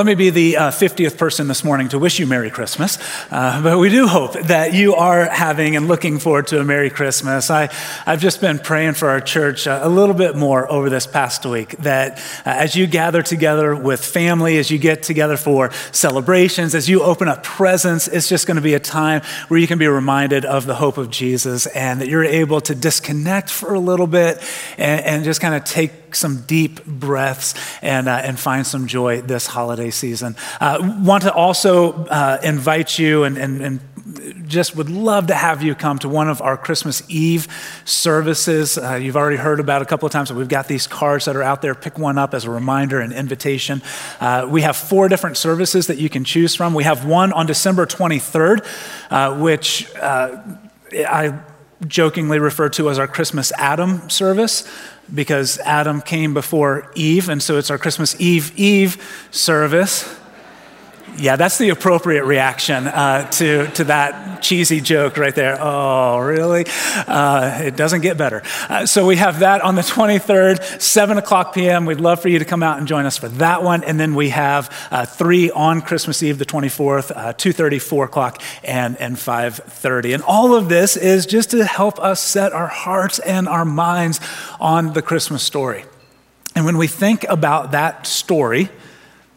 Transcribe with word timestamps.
Let 0.00 0.06
me 0.06 0.14
be 0.14 0.30
the 0.30 0.56
uh, 0.56 0.70
50th 0.70 1.18
person 1.18 1.46
this 1.46 1.62
morning 1.62 1.90
to 1.90 1.98
wish 1.98 2.18
you 2.18 2.26
Merry 2.26 2.48
Christmas. 2.48 2.96
Uh, 3.30 3.62
but 3.62 3.76
we 3.76 3.90
do 3.90 4.06
hope 4.06 4.32
that 4.32 4.72
you 4.72 4.94
are 4.94 5.28
having 5.28 5.76
and 5.76 5.88
looking 5.88 6.18
forward 6.18 6.46
to 6.46 6.58
a 6.58 6.64
Merry 6.64 6.88
Christmas. 6.88 7.50
I, 7.50 7.68
I've 8.06 8.22
just 8.22 8.40
been 8.40 8.58
praying 8.58 8.94
for 8.94 9.10
our 9.10 9.20
church 9.20 9.66
uh, 9.66 9.80
a 9.82 9.90
little 9.90 10.14
bit 10.14 10.36
more 10.36 10.72
over 10.72 10.88
this 10.88 11.06
past 11.06 11.44
week 11.44 11.76
that 11.80 12.16
uh, 12.16 12.16
as 12.46 12.74
you 12.74 12.86
gather 12.86 13.22
together 13.22 13.76
with 13.76 14.02
family, 14.02 14.56
as 14.56 14.70
you 14.70 14.78
get 14.78 15.02
together 15.02 15.36
for 15.36 15.70
celebrations, 15.92 16.74
as 16.74 16.88
you 16.88 17.02
open 17.02 17.28
up 17.28 17.42
presents, 17.42 18.08
it's 18.08 18.26
just 18.26 18.46
going 18.46 18.56
to 18.56 18.62
be 18.62 18.72
a 18.72 18.80
time 18.80 19.20
where 19.48 19.60
you 19.60 19.66
can 19.66 19.78
be 19.78 19.86
reminded 19.86 20.46
of 20.46 20.64
the 20.64 20.76
hope 20.76 20.96
of 20.96 21.10
Jesus 21.10 21.66
and 21.66 22.00
that 22.00 22.08
you're 22.08 22.24
able 22.24 22.62
to 22.62 22.74
disconnect 22.74 23.50
for 23.50 23.74
a 23.74 23.78
little 23.78 24.06
bit 24.06 24.42
and, 24.78 25.04
and 25.04 25.24
just 25.24 25.42
kind 25.42 25.54
of 25.54 25.64
take 25.64 26.09
some 26.14 26.42
deep 26.42 26.84
breaths 26.84 27.54
and, 27.82 28.08
uh, 28.08 28.20
and 28.22 28.38
find 28.38 28.66
some 28.66 28.86
joy 28.86 29.20
this 29.20 29.46
holiday 29.46 29.90
season. 29.90 30.36
Uh, 30.60 30.96
want 31.02 31.22
to 31.24 31.32
also 31.32 32.04
uh, 32.06 32.38
invite 32.42 32.98
you 32.98 33.24
and, 33.24 33.38
and, 33.38 33.62
and 33.62 33.80
just 34.46 34.76
would 34.76 34.90
love 34.90 35.28
to 35.28 35.34
have 35.34 35.62
you 35.62 35.74
come 35.74 35.98
to 35.98 36.08
one 36.08 36.28
of 36.28 36.40
our 36.42 36.56
Christmas 36.56 37.02
Eve 37.08 37.48
services. 37.84 38.76
Uh, 38.76 38.94
you've 38.94 39.16
already 39.16 39.36
heard 39.36 39.60
about 39.60 39.82
a 39.82 39.84
couple 39.84 40.06
of 40.06 40.12
times, 40.12 40.30
but 40.30 40.36
we've 40.36 40.48
got 40.48 40.68
these 40.68 40.86
cards 40.86 41.24
that 41.24 41.36
are 41.36 41.42
out 41.42 41.62
there. 41.62 41.74
Pick 41.74 41.98
one 41.98 42.18
up 42.18 42.34
as 42.34 42.44
a 42.44 42.50
reminder 42.50 43.00
and 43.00 43.12
invitation. 43.12 43.82
Uh, 44.20 44.46
we 44.48 44.62
have 44.62 44.76
four 44.76 45.08
different 45.08 45.36
services 45.36 45.86
that 45.86 45.98
you 45.98 46.08
can 46.08 46.24
choose 46.24 46.54
from. 46.54 46.74
We 46.74 46.84
have 46.84 47.06
one 47.06 47.32
on 47.32 47.46
December 47.46 47.86
23rd, 47.86 48.66
uh, 49.10 49.38
which 49.38 49.92
uh, 49.96 50.42
I 50.92 51.38
jokingly 51.86 52.38
refer 52.38 52.68
to 52.70 52.90
as 52.90 52.98
our 52.98 53.08
Christmas 53.08 53.52
Adam 53.56 54.08
service 54.10 54.68
because 55.14 55.58
Adam 55.60 56.00
came 56.00 56.34
before 56.34 56.90
Eve, 56.94 57.28
and 57.28 57.42
so 57.42 57.58
it's 57.58 57.70
our 57.70 57.78
Christmas 57.78 58.20
Eve 58.20 58.52
Eve 58.58 59.26
service. 59.30 60.19
Yeah, 61.20 61.36
that's 61.36 61.58
the 61.58 61.68
appropriate 61.68 62.24
reaction 62.24 62.86
uh, 62.86 63.30
to, 63.32 63.66
to 63.72 63.84
that 63.84 64.42
cheesy 64.42 64.80
joke 64.80 65.18
right 65.18 65.34
there. 65.34 65.58
Oh, 65.60 66.18
really? 66.18 66.64
Uh, 66.66 67.60
it 67.62 67.76
doesn't 67.76 68.00
get 68.00 68.16
better. 68.16 68.42
Uh, 68.70 68.86
so 68.86 69.04
we 69.04 69.16
have 69.16 69.40
that 69.40 69.60
on 69.60 69.74
the 69.74 69.82
23rd, 69.82 70.80
7 70.80 71.18
o'clock 71.18 71.52
p.m. 71.52 71.84
We'd 71.84 72.00
love 72.00 72.22
for 72.22 72.30
you 72.30 72.38
to 72.38 72.46
come 72.46 72.62
out 72.62 72.78
and 72.78 72.88
join 72.88 73.04
us 73.04 73.18
for 73.18 73.28
that 73.28 73.62
one. 73.62 73.84
And 73.84 74.00
then 74.00 74.14
we 74.14 74.30
have 74.30 74.74
uh, 74.90 75.04
three 75.04 75.50
on 75.50 75.82
Christmas 75.82 76.22
Eve, 76.22 76.38
the 76.38 76.46
24th, 76.46 77.14
2.30, 77.14 77.76
uh, 77.76 77.80
4 77.80 78.04
o'clock, 78.06 78.42
and, 78.64 78.96
and 78.96 79.16
5.30. 79.16 80.14
And 80.14 80.22
all 80.22 80.54
of 80.54 80.70
this 80.70 80.96
is 80.96 81.26
just 81.26 81.50
to 81.50 81.66
help 81.66 81.98
us 81.98 82.22
set 82.22 82.54
our 82.54 82.68
hearts 82.68 83.18
and 83.18 83.46
our 83.46 83.66
minds 83.66 84.20
on 84.58 84.94
the 84.94 85.02
Christmas 85.02 85.42
story. 85.42 85.84
And 86.54 86.64
when 86.64 86.78
we 86.78 86.86
think 86.86 87.24
about 87.28 87.72
that 87.72 88.06
story, 88.06 88.70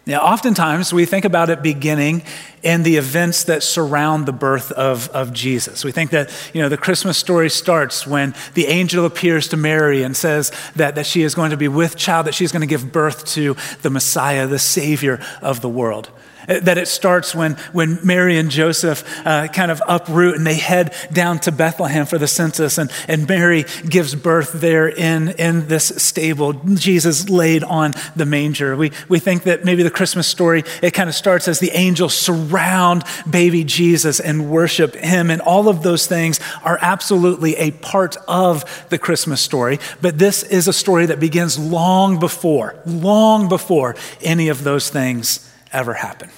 now, 0.05 0.19
oftentimes 0.19 0.91
we 0.91 1.05
think 1.05 1.23
about 1.23 1.49
it 1.49 1.63
beginning 1.63 2.23
in 2.61 2.83
the 2.83 2.97
events 2.97 3.45
that 3.45 3.63
surround 3.63 4.25
the 4.25 4.33
birth 4.33 4.69
of, 4.73 5.07
of 5.09 5.31
Jesus. 5.31 5.85
We 5.85 5.93
think 5.93 6.11
that, 6.11 6.29
you 6.53 6.61
know, 6.61 6.67
the 6.67 6.77
Christmas 6.77 7.17
story 7.17 7.49
starts 7.49 8.05
when 8.05 8.35
the 8.53 8.67
angel 8.67 9.05
appears 9.05 9.47
to 9.49 9.57
Mary 9.57 10.03
and 10.03 10.15
says 10.15 10.51
that, 10.75 10.95
that 10.95 11.05
she 11.05 11.21
is 11.21 11.35
going 11.35 11.51
to 11.51 11.57
be 11.57 11.69
with 11.69 11.95
child, 11.95 12.27
that 12.27 12.33
she's 12.33 12.51
going 12.51 12.61
to 12.61 12.67
give 12.67 12.91
birth 12.91 13.25
to 13.27 13.55
the 13.81 13.89
Messiah, 13.89 14.45
the 14.45 14.59
Savior 14.59 15.21
of 15.41 15.61
the 15.61 15.69
world. 15.69 16.09
Uh, 16.47 16.59
that 16.59 16.77
it 16.77 16.87
starts 16.87 17.33
when, 17.33 17.53
when 17.71 17.99
Mary 18.03 18.37
and 18.37 18.51
Joseph 18.51 19.03
uh, 19.25 19.47
kind 19.47 19.71
of 19.71 19.81
uproot 19.87 20.35
and 20.35 20.45
they 20.45 20.55
head 20.55 20.93
down 21.11 21.39
to 21.39 21.51
Bethlehem 21.51 22.05
for 22.05 22.17
the 22.17 22.27
census, 22.27 22.77
and, 22.77 22.91
and 23.07 23.27
Mary 23.27 23.65
gives 23.87 24.13
birth 24.13 24.51
there 24.53 24.87
in, 24.87 25.29
in 25.29 25.67
this 25.67 25.85
stable. 25.97 26.53
Jesus 26.53 27.29
laid 27.29 27.63
on 27.63 27.93
the 28.15 28.25
manger. 28.25 28.75
We, 28.75 28.91
we 29.07 29.19
think 29.19 29.43
that 29.43 29.63
maybe 29.63 29.83
the 29.83 29.91
Christmas 29.91 30.27
story, 30.27 30.63
it 30.81 30.91
kind 30.91 31.07
of 31.07 31.15
starts 31.15 31.47
as 31.47 31.59
the 31.59 31.71
angels 31.71 32.13
surround 32.13 33.03
baby 33.29 33.63
Jesus 33.63 34.19
and 34.19 34.49
worship 34.49 34.95
him, 34.95 35.29
and 35.29 35.41
all 35.41 35.69
of 35.69 35.81
those 35.81 36.07
things 36.07 36.39
are 36.63 36.77
absolutely 36.81 37.55
a 37.55 37.71
part 37.71 38.17
of 38.27 38.85
the 38.89 38.97
Christmas 38.97 39.41
story. 39.41 39.79
But 40.01 40.17
this 40.17 40.43
is 40.43 40.67
a 40.67 40.73
story 40.73 41.05
that 41.05 41.19
begins 41.19 41.57
long 41.57 42.19
before, 42.19 42.75
long 42.85 43.47
before 43.47 43.95
any 44.21 44.49
of 44.49 44.63
those 44.63 44.89
things 44.89 45.49
ever 45.73 45.95
happen. 45.95 46.29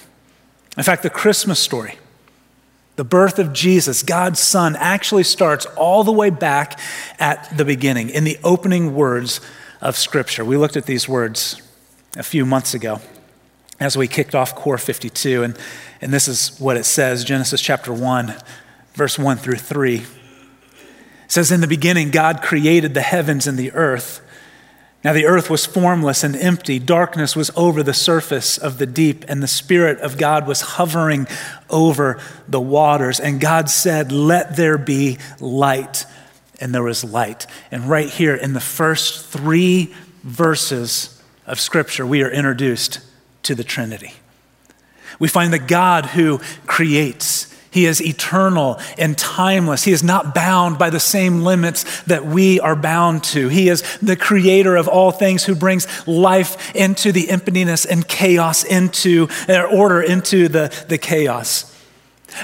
In 0.76 0.82
fact, 0.82 1.02
the 1.02 1.10
Christmas 1.10 1.60
story, 1.60 1.98
the 2.96 3.04
birth 3.04 3.38
of 3.38 3.52
Jesus, 3.52 4.02
God's 4.02 4.40
Son, 4.40 4.76
actually 4.76 5.22
starts 5.22 5.66
all 5.76 6.04
the 6.04 6.12
way 6.12 6.30
back 6.30 6.78
at 7.18 7.56
the 7.56 7.64
beginning, 7.64 8.10
in 8.10 8.24
the 8.24 8.38
opening 8.42 8.94
words 8.94 9.40
of 9.80 9.96
Scripture. 9.96 10.44
We 10.44 10.56
looked 10.56 10.76
at 10.76 10.86
these 10.86 11.08
words 11.08 11.62
a 12.16 12.22
few 12.22 12.44
months 12.44 12.74
ago 12.74 13.00
as 13.78 13.96
we 13.96 14.08
kicked 14.08 14.34
off 14.34 14.54
Core 14.54 14.78
52, 14.78 15.42
and, 15.42 15.58
and 16.00 16.12
this 16.12 16.28
is 16.28 16.58
what 16.58 16.76
it 16.76 16.84
says 16.84 17.24
Genesis 17.24 17.60
chapter 17.60 17.92
1, 17.92 18.34
verse 18.94 19.18
1 19.18 19.36
through 19.36 19.56
3. 19.56 19.96
It 19.96 20.06
says, 21.28 21.50
In 21.50 21.60
the 21.60 21.66
beginning, 21.66 22.10
God 22.10 22.40
created 22.40 22.94
the 22.94 23.02
heavens 23.02 23.46
and 23.46 23.58
the 23.58 23.72
earth. 23.72 24.22
Now 25.04 25.12
the 25.12 25.26
earth 25.26 25.48
was 25.50 25.66
formless 25.66 26.24
and 26.24 26.34
empty. 26.34 26.78
Darkness 26.78 27.36
was 27.36 27.50
over 27.54 27.82
the 27.82 27.94
surface 27.94 28.58
of 28.58 28.78
the 28.78 28.86
deep, 28.86 29.24
and 29.28 29.42
the 29.42 29.48
Spirit 29.48 30.00
of 30.00 30.18
God 30.18 30.46
was 30.46 30.62
hovering 30.62 31.28
over 31.70 32.20
the 32.48 32.60
waters. 32.60 33.20
And 33.20 33.40
God 33.40 33.70
said, 33.70 34.10
Let 34.10 34.56
there 34.56 34.78
be 34.78 35.18
light. 35.40 36.06
And 36.60 36.74
there 36.74 36.82
was 36.82 37.04
light. 37.04 37.46
And 37.70 37.84
right 37.84 38.08
here 38.08 38.34
in 38.34 38.54
the 38.54 38.60
first 38.60 39.26
three 39.26 39.94
verses 40.22 41.22
of 41.46 41.60
Scripture, 41.60 42.06
we 42.06 42.22
are 42.22 42.30
introduced 42.30 43.00
to 43.44 43.54
the 43.54 43.64
Trinity. 43.64 44.14
We 45.18 45.28
find 45.28 45.52
the 45.52 45.58
God 45.58 46.06
who 46.06 46.40
creates 46.66 47.55
he 47.76 47.84
is 47.84 48.00
eternal 48.00 48.80
and 48.96 49.18
timeless. 49.18 49.84
He 49.84 49.92
is 49.92 50.02
not 50.02 50.34
bound 50.34 50.78
by 50.78 50.88
the 50.88 50.98
same 50.98 51.42
limits 51.42 51.84
that 52.04 52.24
we 52.24 52.58
are 52.58 52.74
bound 52.74 53.22
to. 53.24 53.48
He 53.48 53.68
is 53.68 53.82
the 53.98 54.16
creator 54.16 54.76
of 54.76 54.88
all 54.88 55.12
things 55.12 55.44
who 55.44 55.54
brings 55.54 55.86
life 56.08 56.74
into 56.74 57.12
the 57.12 57.28
emptiness 57.28 57.84
and 57.84 58.08
chaos 58.08 58.64
into 58.64 59.28
uh, 59.46 59.64
order 59.64 60.00
into 60.00 60.48
the, 60.48 60.74
the 60.88 60.96
chaos. 60.96 61.70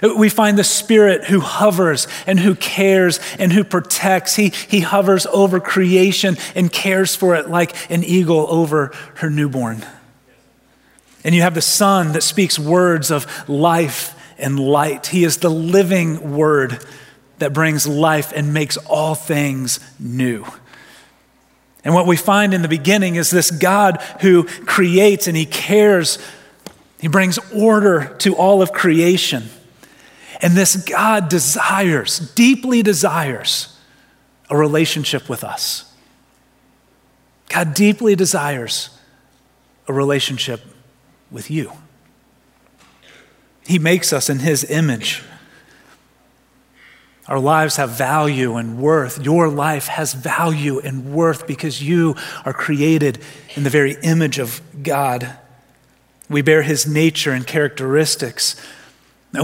We 0.03 0.29
find 0.29 0.59
the 0.59 0.65
Spirit 0.65 1.25
who 1.25 1.41
hovers 1.41 2.09
and 2.27 2.39
who 2.39 2.55
cares 2.55 3.19
and 3.39 3.55
who 3.55 3.65
protects. 3.65 4.37
He, 4.37 4.51
he 4.51 4.81
hovers 4.81 5.25
over 5.25 5.61
creation 5.61 6.37
and 6.55 6.71
cares 6.71 7.17
for 7.17 7.37
it 7.37 7.49
like 7.49 7.91
an 7.91 8.05
eagle 8.05 8.47
over 8.51 8.93
her 9.15 9.31
newborn. 9.31 9.83
And 11.25 11.35
you 11.35 11.41
have 11.41 11.55
the 11.55 11.63
Son 11.63 12.13
that 12.13 12.23
speaks 12.23 12.59
words 12.59 13.11
of 13.11 13.49
life 13.49 14.19
and 14.43 14.59
light. 14.59 15.07
He 15.07 15.25
is 15.25 15.39
the 15.39 15.49
living 15.49 16.37
word 16.37 16.85
that 17.39 17.53
brings 17.53 17.87
life 17.87 18.33
and 18.35 18.53
makes 18.53 18.77
all 18.77 19.15
things 19.15 19.81
new. 19.99 20.45
And 21.85 21.95
what 21.95 22.07
we 22.07 22.17
find 22.17 22.55
in 22.55 22.63
the 22.63 22.69
beginning 22.69 23.17
is 23.17 23.31
this 23.31 23.51
God 23.51 24.01
who 24.21 24.45
creates 24.45 25.27
and 25.27 25.37
he 25.37 25.47
cares. 25.47 26.19
He 27.01 27.09
brings 27.09 27.39
order 27.53 28.15
to 28.19 28.37
all 28.37 28.63
of 28.63 28.73
creation. 28.73 29.45
And 30.41 30.55
this 30.55 30.77
God 30.77 31.29
desires, 31.29 32.19
deeply 32.35 32.83
desires, 32.83 33.77
a 34.51 34.57
relationship 34.57 35.29
with 35.29 35.45
us. 35.45 35.93
God 37.49 37.75
deeply 37.75 38.15
desires 38.15 38.91
a 39.89 39.93
relationship 39.93 40.61
with 41.31 41.51
you. 41.51 41.73
He 43.67 43.79
makes 43.79 44.13
us 44.13 44.29
in 44.29 44.41
His 44.41 44.65
image. 44.65 45.23
Our 47.29 47.39
lives 47.39 47.77
have 47.77 47.91
value 47.91 48.57
and 48.57 48.79
worth. 48.79 49.25
Your 49.25 49.49
life 49.49 49.87
has 49.87 50.13
value 50.13 50.81
and 50.81 51.15
worth 51.15 51.47
because 51.47 51.83
you 51.83 52.17
are 52.45 52.53
created 52.53 53.21
in 53.55 53.63
the 53.63 53.71
very 53.71 53.97
image 54.03 54.39
of 54.39 54.61
God. 54.83 55.37
We 56.29 56.43
bear 56.43 56.63
His 56.63 56.87
nature 56.87 57.31
and 57.31 57.47
characteristics. 57.47 58.61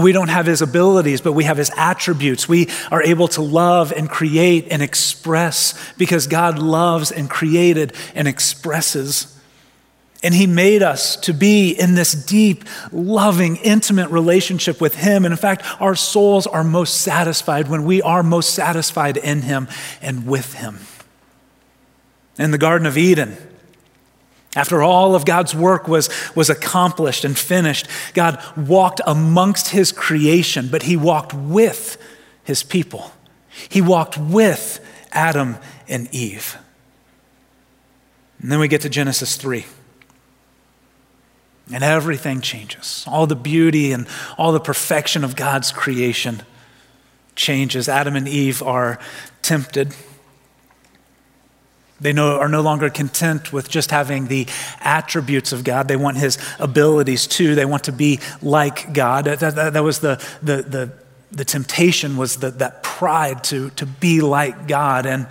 We 0.03 0.11
don't 0.11 0.27
have 0.27 0.45
His 0.45 0.61
abilities, 0.61 1.21
but 1.21 1.33
we 1.33 1.45
have 1.45 1.57
His 1.57 1.71
attributes. 1.77 2.49
We 2.49 2.67
are 2.91 3.01
able 3.01 3.29
to 3.29 3.41
love 3.41 3.93
and 3.93 4.09
create 4.09 4.67
and 4.69 4.83
express 4.83 5.73
because 5.97 6.27
God 6.27 6.59
loves 6.59 7.11
and 7.11 7.29
created 7.29 7.93
and 8.13 8.27
expresses. 8.27 9.38
And 10.21 10.33
he 10.33 10.47
made 10.47 10.83
us 10.83 11.15
to 11.17 11.33
be 11.33 11.71
in 11.71 11.95
this 11.95 12.11
deep, 12.11 12.65
loving, 12.91 13.55
intimate 13.57 14.09
relationship 14.09 14.81
with 14.81 14.95
him. 14.95 15.23
And 15.23 15.31
in 15.31 15.37
fact, 15.37 15.63
our 15.79 15.95
souls 15.95 16.45
are 16.45 16.63
most 16.63 17.01
satisfied 17.01 17.69
when 17.69 17.85
we 17.85 18.01
are 18.01 18.21
most 18.21 18.53
satisfied 18.53 19.15
in 19.15 19.43
him 19.43 19.69
and 20.01 20.27
with 20.27 20.55
him. 20.55 20.79
In 22.37 22.51
the 22.51 22.57
Garden 22.57 22.85
of 22.85 22.97
Eden, 22.97 23.37
after 24.55 24.81
all 24.81 25.15
of 25.15 25.25
God's 25.25 25.55
work 25.55 25.87
was, 25.87 26.09
was 26.35 26.49
accomplished 26.49 27.23
and 27.23 27.37
finished, 27.37 27.87
God 28.13 28.41
walked 28.57 28.99
amongst 29.05 29.69
his 29.69 29.91
creation, 29.91 30.67
but 30.69 30.83
he 30.83 30.97
walked 30.97 31.33
with 31.33 31.97
his 32.43 32.63
people. 32.63 33.11
He 33.69 33.79
walked 33.79 34.17
with 34.17 34.85
Adam 35.11 35.57
and 35.87 36.13
Eve. 36.13 36.57
And 38.41 38.51
then 38.51 38.59
we 38.59 38.67
get 38.67 38.81
to 38.81 38.89
Genesis 38.89 39.35
3. 39.37 39.65
And 41.71 41.83
everything 41.83 42.41
changes. 42.41 43.05
All 43.07 43.27
the 43.27 43.35
beauty 43.35 43.91
and 43.91 44.07
all 44.37 44.51
the 44.51 44.59
perfection 44.59 45.23
of 45.23 45.35
God's 45.35 45.71
creation 45.71 46.41
changes. 47.35 47.87
Adam 47.87 48.15
and 48.15 48.27
Eve 48.27 48.63
are 48.63 48.99
tempted. 49.41 49.93
They 52.01 52.13
no, 52.13 52.39
are 52.39 52.49
no 52.49 52.61
longer 52.61 52.89
content 52.89 53.53
with 53.53 53.69
just 53.69 53.91
having 53.91 54.27
the 54.27 54.47
attributes 54.79 55.51
of 55.51 55.63
God. 55.63 55.87
They 55.87 55.95
want 55.95 56.17
his 56.17 56.37
abilities 56.59 57.27
too. 57.27 57.55
They 57.55 57.65
want 57.65 57.83
to 57.85 57.91
be 57.91 58.19
like 58.41 58.93
God. 58.93 59.25
That, 59.25 59.39
that, 59.39 59.73
that 59.73 59.83
was 59.83 59.99
the, 59.99 60.15
the, 60.41 60.63
the, 60.63 60.91
the 61.31 61.45
temptation 61.45 62.17
was 62.17 62.37
the, 62.37 62.51
that 62.51 62.83
pride 62.83 63.43
to, 63.45 63.69
to 63.71 63.85
be 63.85 64.21
like 64.21 64.67
God. 64.67 65.05
And 65.05 65.27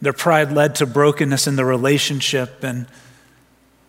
their 0.00 0.12
pride 0.12 0.52
led 0.52 0.76
to 0.76 0.86
brokenness 0.86 1.46
in 1.46 1.56
the 1.56 1.64
relationship 1.64 2.64
and 2.64 2.86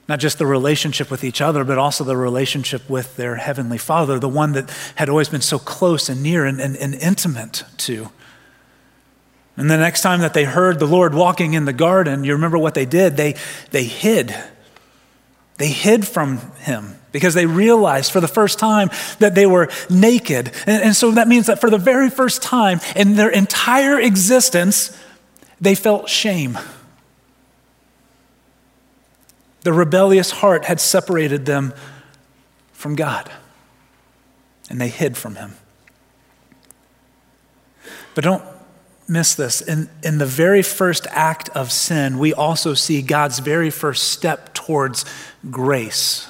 not 0.07 0.19
just 0.19 0.37
the 0.37 0.45
relationship 0.45 1.11
with 1.11 1.23
each 1.23 1.41
other, 1.41 1.63
but 1.63 1.77
also 1.77 2.03
the 2.03 2.15
relationship 2.15 2.89
with 2.89 3.17
their 3.17 3.35
Heavenly 3.35 3.77
Father, 3.77 4.19
the 4.19 4.29
one 4.29 4.53
that 4.53 4.69
had 4.95 5.09
always 5.09 5.29
been 5.29 5.41
so 5.41 5.59
close 5.59 6.07
and 6.07 6.23
near 6.23 6.45
and, 6.45 6.61
and, 6.61 6.77
and 6.77 6.95
intimate 6.95 7.63
to. 7.77 8.09
And 9.57 9.69
the 9.69 9.77
next 9.77 10.01
time 10.01 10.21
that 10.21 10.33
they 10.33 10.45
heard 10.45 10.79
the 10.79 10.85
Lord 10.85 11.13
walking 11.13 11.53
in 11.53 11.65
the 11.65 11.73
garden, 11.73 12.23
you 12.23 12.33
remember 12.33 12.57
what 12.57 12.75
they 12.75 12.85
did? 12.85 13.17
They, 13.17 13.35
they 13.71 13.83
hid. 13.83 14.33
They 15.57 15.69
hid 15.69 16.07
from 16.07 16.37
Him 16.59 16.95
because 17.11 17.33
they 17.33 17.47
realized 17.47 18.11
for 18.11 18.21
the 18.21 18.27
first 18.27 18.59
time 18.59 18.91
that 19.17 19.33
they 19.33 19.47
were 19.47 19.69
naked. 19.89 20.51
And, 20.67 20.83
and 20.83 20.95
so 20.95 21.11
that 21.11 21.27
means 21.27 21.47
that 21.47 21.59
for 21.59 21.71
the 21.71 21.79
very 21.79 22.11
first 22.11 22.43
time 22.43 22.79
in 22.95 23.15
their 23.15 23.29
entire 23.29 23.99
existence, 23.99 24.95
they 25.59 25.73
felt 25.73 26.07
shame. 26.07 26.59
The 29.67 29.73
rebellious 29.73 30.31
heart 30.31 30.63
had 30.63 30.79
separated 30.79 31.45
them 31.45 31.73
from 32.71 32.95
God, 32.95 33.29
and 34.69 34.79
they 34.79 34.87
hid 34.87 35.17
from 35.17 35.35
Him. 35.35 35.55
But 38.15 38.23
don't 38.23 38.45
miss 39.09 39.35
this. 39.35 39.59
In, 39.59 39.89
in 40.01 40.19
the 40.19 40.25
very 40.25 40.61
first 40.61 41.05
act 41.09 41.49
of 41.49 41.69
sin, 41.69 42.17
we 42.17 42.33
also 42.33 42.75
see 42.75 43.01
God's 43.01 43.39
very 43.39 43.69
first 43.69 44.05
step 44.05 44.53
towards 44.53 45.03
grace. 45.51 46.29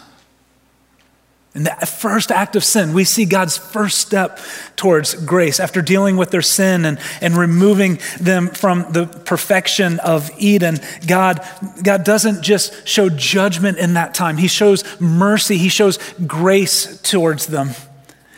In 1.57 1.63
the 1.63 1.71
first 1.71 2.31
act 2.31 2.55
of 2.55 2.63
sin, 2.63 2.93
we 2.93 3.03
see 3.03 3.25
God's 3.25 3.57
first 3.57 3.97
step 3.97 4.39
towards 4.75 5.15
grace. 5.15 5.59
After 5.59 5.81
dealing 5.81 6.15
with 6.15 6.29
their 6.29 6.43
sin 6.43 6.85
and, 6.85 6.99
and 7.19 7.35
removing 7.35 7.97
them 8.19 8.49
from 8.49 8.85
the 8.91 9.07
perfection 9.07 9.99
of 10.01 10.29
Eden, 10.37 10.77
God, 11.07 11.43
God 11.81 12.03
doesn't 12.03 12.43
just 12.43 12.87
show 12.87 13.09
judgment 13.09 13.79
in 13.79 13.95
that 13.95 14.13
time, 14.13 14.37
He 14.37 14.47
shows 14.47 14.83
mercy, 15.01 15.57
He 15.57 15.69
shows 15.69 15.97
grace 16.27 17.01
towards 17.01 17.47
them. 17.47 17.71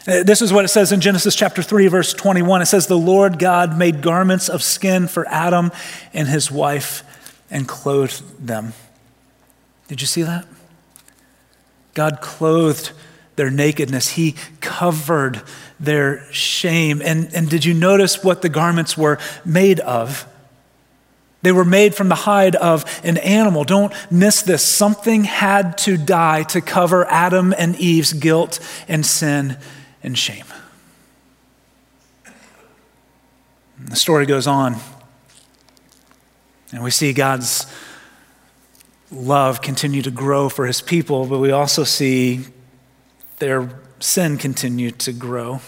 Uh, 0.07 0.23
this 0.23 0.41
is 0.41 0.53
what 0.53 0.63
it 0.63 0.69
says 0.69 0.93
in 0.93 1.01
Genesis 1.01 1.35
chapter 1.35 1.61
3, 1.61 1.87
verse 1.87 2.13
21. 2.13 2.61
It 2.61 2.67
says, 2.67 2.87
The 2.87 2.97
Lord 2.97 3.37
God 3.37 3.77
made 3.77 4.01
garments 4.01 4.47
of 4.47 4.63
skin 4.63 5.09
for 5.09 5.27
Adam 5.27 5.73
and 6.13 6.25
his 6.29 6.49
wife 6.49 7.03
and 7.51 7.67
clothed 7.67 8.47
them. 8.47 8.71
Did 9.89 9.99
you 9.99 10.07
see 10.07 10.21
that? 10.21 10.45
God 11.93 12.21
clothed 12.21 12.93
their 13.39 13.49
nakedness. 13.49 14.09
He 14.09 14.35
covered 14.59 15.41
their 15.79 16.29
shame. 16.33 17.01
And, 17.01 17.33
and 17.33 17.49
did 17.49 17.63
you 17.63 17.73
notice 17.73 18.21
what 18.21 18.41
the 18.41 18.49
garments 18.49 18.97
were 18.97 19.17
made 19.45 19.79
of? 19.79 20.27
They 21.41 21.53
were 21.53 21.63
made 21.63 21.95
from 21.95 22.09
the 22.09 22.15
hide 22.15 22.57
of 22.57 22.83
an 23.01 23.15
animal. 23.17 23.63
Don't 23.63 23.93
miss 24.11 24.41
this. 24.41 24.61
Something 24.61 25.23
had 25.23 25.77
to 25.79 25.95
die 25.95 26.43
to 26.43 26.59
cover 26.59 27.05
Adam 27.05 27.53
and 27.57 27.77
Eve's 27.77 28.11
guilt 28.11 28.59
and 28.89 29.05
sin 29.05 29.57
and 30.03 30.17
shame. 30.17 30.45
the 33.87 33.95
story 33.95 34.25
goes 34.25 34.45
on, 34.45 34.75
and 36.73 36.83
we 36.83 36.91
see 36.91 37.13
God's 37.13 37.65
love 39.09 39.61
continue 39.61 40.01
to 40.01 40.11
grow 40.11 40.49
for 40.49 40.67
his 40.67 40.81
people, 40.81 41.25
but 41.25 41.39
we 41.39 41.51
also 41.51 41.83
see 41.83 42.45
their 43.39 43.69
sin 43.99 44.37
continued 44.37 44.99
to 44.99 45.13
grow. 45.13 45.61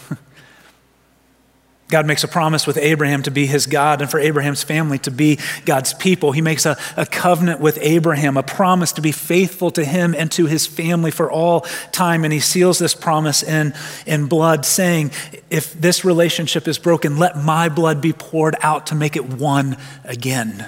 God 1.92 2.06
makes 2.06 2.24
a 2.24 2.28
promise 2.28 2.66
with 2.66 2.78
Abraham 2.78 3.22
to 3.24 3.30
be 3.30 3.44
his 3.44 3.66
God 3.66 4.00
and 4.00 4.10
for 4.10 4.18
Abraham's 4.18 4.62
family 4.62 4.98
to 5.00 5.10
be 5.10 5.38
God's 5.66 5.92
people. 5.92 6.32
He 6.32 6.40
makes 6.40 6.64
a, 6.64 6.78
a, 6.96 7.04
covenant 7.04 7.60
with 7.60 7.78
Abraham, 7.82 8.38
a 8.38 8.42
promise 8.42 8.92
to 8.92 9.02
be 9.02 9.12
faithful 9.12 9.70
to 9.72 9.84
him 9.84 10.14
and 10.16 10.32
to 10.32 10.46
his 10.46 10.66
family 10.66 11.10
for 11.10 11.30
all 11.30 11.60
time. 11.92 12.24
And 12.24 12.32
he 12.32 12.40
seals 12.40 12.78
this 12.78 12.94
promise 12.94 13.42
in, 13.42 13.74
in 14.06 14.26
blood, 14.26 14.64
saying, 14.64 15.10
If 15.50 15.74
this 15.74 16.02
relationship 16.02 16.66
is 16.66 16.78
broken, 16.78 17.18
let 17.18 17.36
my 17.36 17.68
blood 17.68 18.00
be 18.00 18.14
poured 18.14 18.56
out 18.62 18.86
to 18.86 18.94
make 18.94 19.14
it 19.14 19.28
one 19.28 19.76
again. 20.02 20.66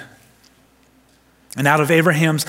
And 1.57 1.67
out 1.67 1.81
of 1.81 1.89
Abraham's 1.89 2.45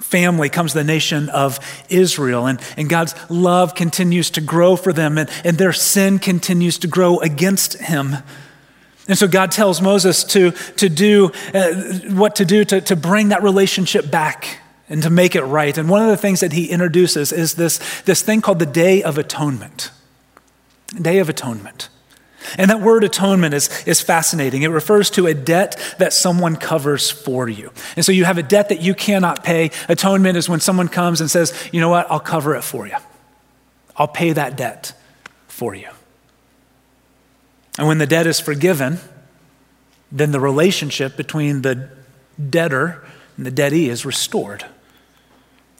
family 0.00 0.48
comes 0.48 0.72
the 0.72 0.84
nation 0.84 1.28
of 1.28 1.58
Israel. 1.88 2.46
And, 2.46 2.60
and 2.76 2.88
God's 2.88 3.14
love 3.30 3.74
continues 3.74 4.30
to 4.30 4.40
grow 4.40 4.76
for 4.76 4.92
them, 4.92 5.18
and, 5.18 5.28
and 5.44 5.58
their 5.58 5.72
sin 5.72 6.18
continues 6.18 6.78
to 6.78 6.88
grow 6.88 7.18
against 7.20 7.74
him. 7.74 8.16
And 9.08 9.16
so 9.16 9.26
God 9.26 9.50
tells 9.50 9.80
Moses 9.80 10.22
to, 10.24 10.50
to 10.50 10.88
do 10.88 11.32
uh, 11.54 11.72
what 12.10 12.36
to 12.36 12.44
do 12.44 12.64
to, 12.66 12.80
to 12.82 12.96
bring 12.96 13.28
that 13.30 13.42
relationship 13.42 14.10
back 14.10 14.60
and 14.90 15.02
to 15.02 15.10
make 15.10 15.34
it 15.34 15.42
right. 15.42 15.76
And 15.76 15.88
one 15.88 16.02
of 16.02 16.08
the 16.08 16.16
things 16.16 16.40
that 16.40 16.52
he 16.52 16.70
introduces 16.70 17.32
is 17.32 17.54
this, 17.54 17.78
this 18.02 18.22
thing 18.22 18.42
called 18.42 18.58
the 18.58 18.66
Day 18.66 19.02
of 19.02 19.16
Atonement. 19.18 19.90
Day 21.00 21.18
of 21.18 21.28
Atonement. 21.28 21.88
And 22.56 22.70
that 22.70 22.80
word 22.80 23.04
atonement 23.04 23.54
is, 23.54 23.84
is 23.84 24.00
fascinating. 24.00 24.62
It 24.62 24.68
refers 24.68 25.10
to 25.10 25.26
a 25.26 25.34
debt 25.34 25.76
that 25.98 26.12
someone 26.12 26.56
covers 26.56 27.10
for 27.10 27.48
you. 27.48 27.72
And 27.96 28.04
so 28.04 28.12
you 28.12 28.24
have 28.24 28.38
a 28.38 28.42
debt 28.42 28.68
that 28.68 28.80
you 28.80 28.94
cannot 28.94 29.44
pay. 29.44 29.70
Atonement 29.88 30.36
is 30.36 30.48
when 30.48 30.60
someone 30.60 30.88
comes 30.88 31.20
and 31.20 31.30
says, 31.30 31.52
you 31.72 31.80
know 31.80 31.88
what, 31.88 32.10
I'll 32.10 32.20
cover 32.20 32.54
it 32.54 32.62
for 32.62 32.86
you. 32.86 32.96
I'll 33.96 34.08
pay 34.08 34.32
that 34.32 34.56
debt 34.56 34.92
for 35.48 35.74
you. 35.74 35.88
And 37.76 37.86
when 37.86 37.98
the 37.98 38.06
debt 38.06 38.26
is 38.26 38.40
forgiven, 38.40 38.98
then 40.10 40.30
the 40.32 40.40
relationship 40.40 41.16
between 41.16 41.62
the 41.62 41.88
debtor 42.48 43.04
and 43.36 43.44
the 43.44 43.50
debtee 43.50 43.88
is 43.88 44.04
restored. 44.04 44.64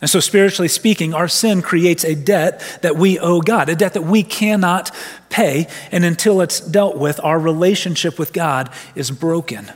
And 0.00 0.08
so, 0.08 0.20
spiritually 0.20 0.68
speaking, 0.68 1.12
our 1.12 1.26
sin 1.26 1.60
creates 1.60 2.04
a 2.04 2.14
debt 2.14 2.62
that 2.82 2.96
we 2.96 3.18
owe 3.18 3.40
God, 3.40 3.68
a 3.68 3.74
debt 3.74 3.94
that 3.94 4.02
we 4.02 4.22
cannot 4.22 4.94
pay. 5.28 5.66
And 5.90 6.04
until 6.04 6.40
it's 6.40 6.60
dealt 6.60 6.96
with, 6.96 7.18
our 7.24 7.38
relationship 7.38 8.18
with 8.18 8.32
God 8.32 8.70
is 8.94 9.10
broken. 9.10 9.72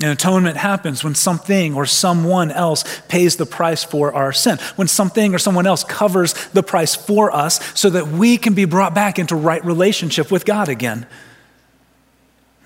And 0.00 0.10
atonement 0.10 0.56
happens 0.56 1.02
when 1.02 1.16
something 1.16 1.74
or 1.74 1.84
someone 1.84 2.52
else 2.52 2.84
pays 3.08 3.36
the 3.36 3.46
price 3.46 3.82
for 3.82 4.12
our 4.12 4.32
sin, 4.32 4.58
when 4.76 4.86
something 4.86 5.34
or 5.34 5.38
someone 5.38 5.66
else 5.66 5.82
covers 5.82 6.34
the 6.48 6.62
price 6.62 6.94
for 6.94 7.34
us 7.34 7.60
so 7.78 7.90
that 7.90 8.08
we 8.08 8.38
can 8.38 8.54
be 8.54 8.64
brought 8.64 8.94
back 8.94 9.18
into 9.18 9.34
right 9.34 9.64
relationship 9.64 10.30
with 10.30 10.44
God 10.44 10.68
again. 10.68 11.06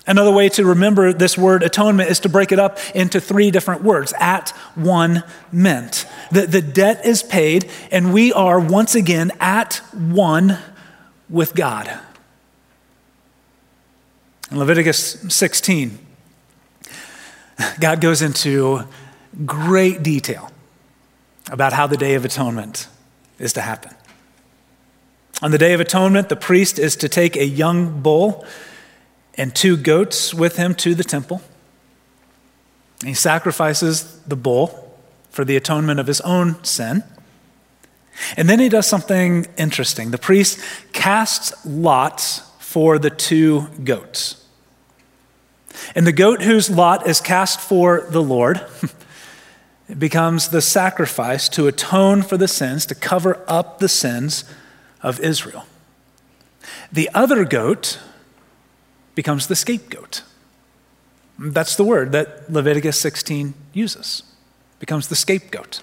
Another 0.05 0.31
way 0.31 0.49
to 0.49 0.65
remember 0.65 1.13
this 1.13 1.37
word 1.37 1.63
atonement 1.63 2.09
is 2.09 2.19
to 2.21 2.29
break 2.29 2.51
it 2.51 2.59
up 2.59 2.77
into 2.93 3.21
three 3.21 3.51
different 3.51 3.83
words 3.83 4.13
at 4.19 4.49
one 4.75 5.23
meant. 5.51 6.05
The, 6.29 6.45
the 6.45 6.61
debt 6.61 7.05
is 7.05 7.23
paid, 7.23 7.69
and 7.89 8.13
we 8.13 8.33
are 8.33 8.59
once 8.59 8.95
again 8.95 9.31
at 9.39 9.77
one 9.93 10.57
with 11.29 11.55
God. 11.55 11.99
In 14.51 14.59
Leviticus 14.59 15.33
16, 15.33 15.97
God 17.79 18.01
goes 18.01 18.21
into 18.21 18.83
great 19.45 20.03
detail 20.03 20.51
about 21.49 21.71
how 21.71 21.87
the 21.87 21.97
Day 21.97 22.15
of 22.15 22.25
Atonement 22.25 22.87
is 23.39 23.53
to 23.53 23.61
happen. 23.61 23.95
On 25.41 25.51
the 25.51 25.57
Day 25.57 25.73
of 25.73 25.79
Atonement, 25.79 26.27
the 26.27 26.35
priest 26.35 26.77
is 26.77 26.97
to 26.97 27.07
take 27.07 27.37
a 27.37 27.45
young 27.45 28.01
bull 28.01 28.45
and 29.35 29.55
two 29.55 29.77
goats 29.77 30.33
with 30.33 30.57
him 30.57 30.75
to 30.75 30.95
the 30.95 31.03
temple. 31.03 31.41
He 33.03 33.13
sacrifices 33.13 34.19
the 34.21 34.35
bull 34.35 34.97
for 35.29 35.43
the 35.43 35.55
atonement 35.55 35.99
of 35.99 36.07
his 36.07 36.21
own 36.21 36.63
sin. 36.63 37.03
And 38.37 38.47
then 38.47 38.59
he 38.59 38.69
does 38.69 38.87
something 38.87 39.47
interesting. 39.57 40.11
The 40.11 40.17
priest 40.17 40.59
casts 40.93 41.53
lots 41.65 42.41
for 42.59 42.99
the 42.99 43.09
two 43.09 43.67
goats. 43.83 44.45
And 45.95 46.05
the 46.05 46.11
goat 46.11 46.43
whose 46.43 46.69
lot 46.69 47.07
is 47.07 47.19
cast 47.19 47.59
for 47.59 48.05
the 48.09 48.21
Lord 48.21 48.61
becomes 49.97 50.49
the 50.49 50.61
sacrifice 50.61 51.49
to 51.49 51.67
atone 51.67 52.21
for 52.21 52.37
the 52.37 52.47
sins, 52.47 52.85
to 52.85 52.95
cover 52.95 53.43
up 53.47 53.79
the 53.79 53.89
sins 53.89 54.45
of 55.01 55.19
Israel. 55.19 55.65
The 56.91 57.09
other 57.13 57.43
goat 57.43 57.99
becomes 59.15 59.47
the 59.47 59.55
scapegoat. 59.55 60.23
That's 61.39 61.75
the 61.75 61.83
word 61.83 62.11
that 62.11 62.51
Leviticus 62.51 62.99
16 62.99 63.53
uses, 63.73 64.23
becomes 64.79 65.07
the 65.07 65.15
scapegoat. 65.15 65.81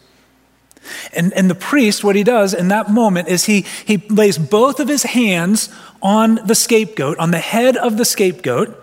And, 1.13 1.33
and 1.35 1.51
the 1.51 1.55
priest, 1.55 2.03
what 2.03 2.17
he 2.17 2.25
does 2.25 2.55
in 2.55 2.69
that 2.69 2.91
moment 2.91 3.29
is 3.29 3.45
he, 3.45 3.67
he 3.85 3.99
lays 4.09 4.39
both 4.39 4.81
of 4.81 4.89
his 4.89 5.03
hands 5.03 5.69
on 6.01 6.37
the 6.47 6.55
scapegoat, 6.55 7.19
on 7.19 7.31
the 7.31 7.39
head 7.39 7.77
of 7.77 7.97
the 7.99 8.05
scapegoat, 8.05 8.77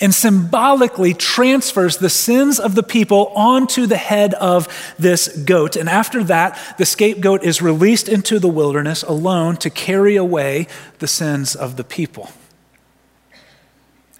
and 0.00 0.14
symbolically 0.14 1.12
transfers 1.12 1.98
the 1.98 2.08
sins 2.08 2.58
of 2.58 2.74
the 2.74 2.82
people 2.82 3.26
onto 3.36 3.86
the 3.86 3.96
head 3.96 4.32
of 4.34 4.66
this 4.98 5.28
goat. 5.42 5.76
And 5.76 5.88
after 5.88 6.24
that, 6.24 6.58
the 6.78 6.86
scapegoat 6.86 7.42
is 7.42 7.60
released 7.60 8.08
into 8.08 8.38
the 8.38 8.48
wilderness 8.48 9.02
alone 9.02 9.56
to 9.58 9.68
carry 9.68 10.16
away 10.16 10.68
the 11.00 11.08
sins 11.08 11.54
of 11.54 11.76
the 11.76 11.84
people. 11.84 12.30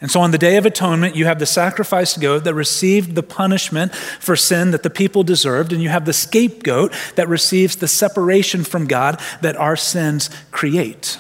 And 0.01 0.11
so 0.11 0.21
on 0.21 0.31
the 0.31 0.39
Day 0.39 0.57
of 0.57 0.65
Atonement, 0.65 1.15
you 1.15 1.27
have 1.27 1.39
the 1.39 1.47
sacrificed 1.47 2.21
goat 2.21 2.45
that 2.45 2.55
received 2.55 3.15
the 3.15 3.23
punishment 3.23 3.95
for 3.95 4.35
sin 4.35 4.71
that 4.71 4.83
the 4.83 4.91
people 4.91 5.23
deserved, 5.23 5.73
and 5.73 5.83
you 5.83 5.91
have 5.91 6.07
the 6.07 6.15
scapegoat 6.15 6.95
that 7.17 7.29
receives 7.29 7.77
the 7.77 7.89
separation 7.89 8.65
from 8.65 8.87
God 8.87 9.21
that 9.43 9.57
our 9.57 9.77
sins 9.77 10.31
create. 10.51 11.19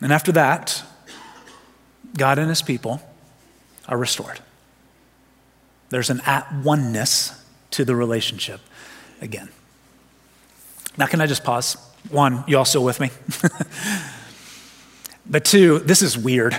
And 0.00 0.12
after 0.12 0.32
that, 0.32 0.82
God 2.16 2.38
and 2.38 2.48
his 2.48 2.62
people 2.62 3.02
are 3.86 3.98
restored. 3.98 4.40
There's 5.90 6.10
an 6.10 6.22
at 6.24 6.50
oneness 6.54 7.44
to 7.72 7.84
the 7.84 7.94
relationship 7.94 8.60
again. 9.20 9.50
Now, 10.96 11.06
can 11.06 11.20
I 11.20 11.26
just 11.26 11.44
pause? 11.44 11.76
One, 12.10 12.44
you 12.46 12.56
all 12.56 12.64
still 12.64 12.84
with 12.84 12.98
me? 12.98 13.10
But 15.28 15.44
two, 15.44 15.80
this 15.80 16.02
is 16.02 16.16
weird. 16.16 16.52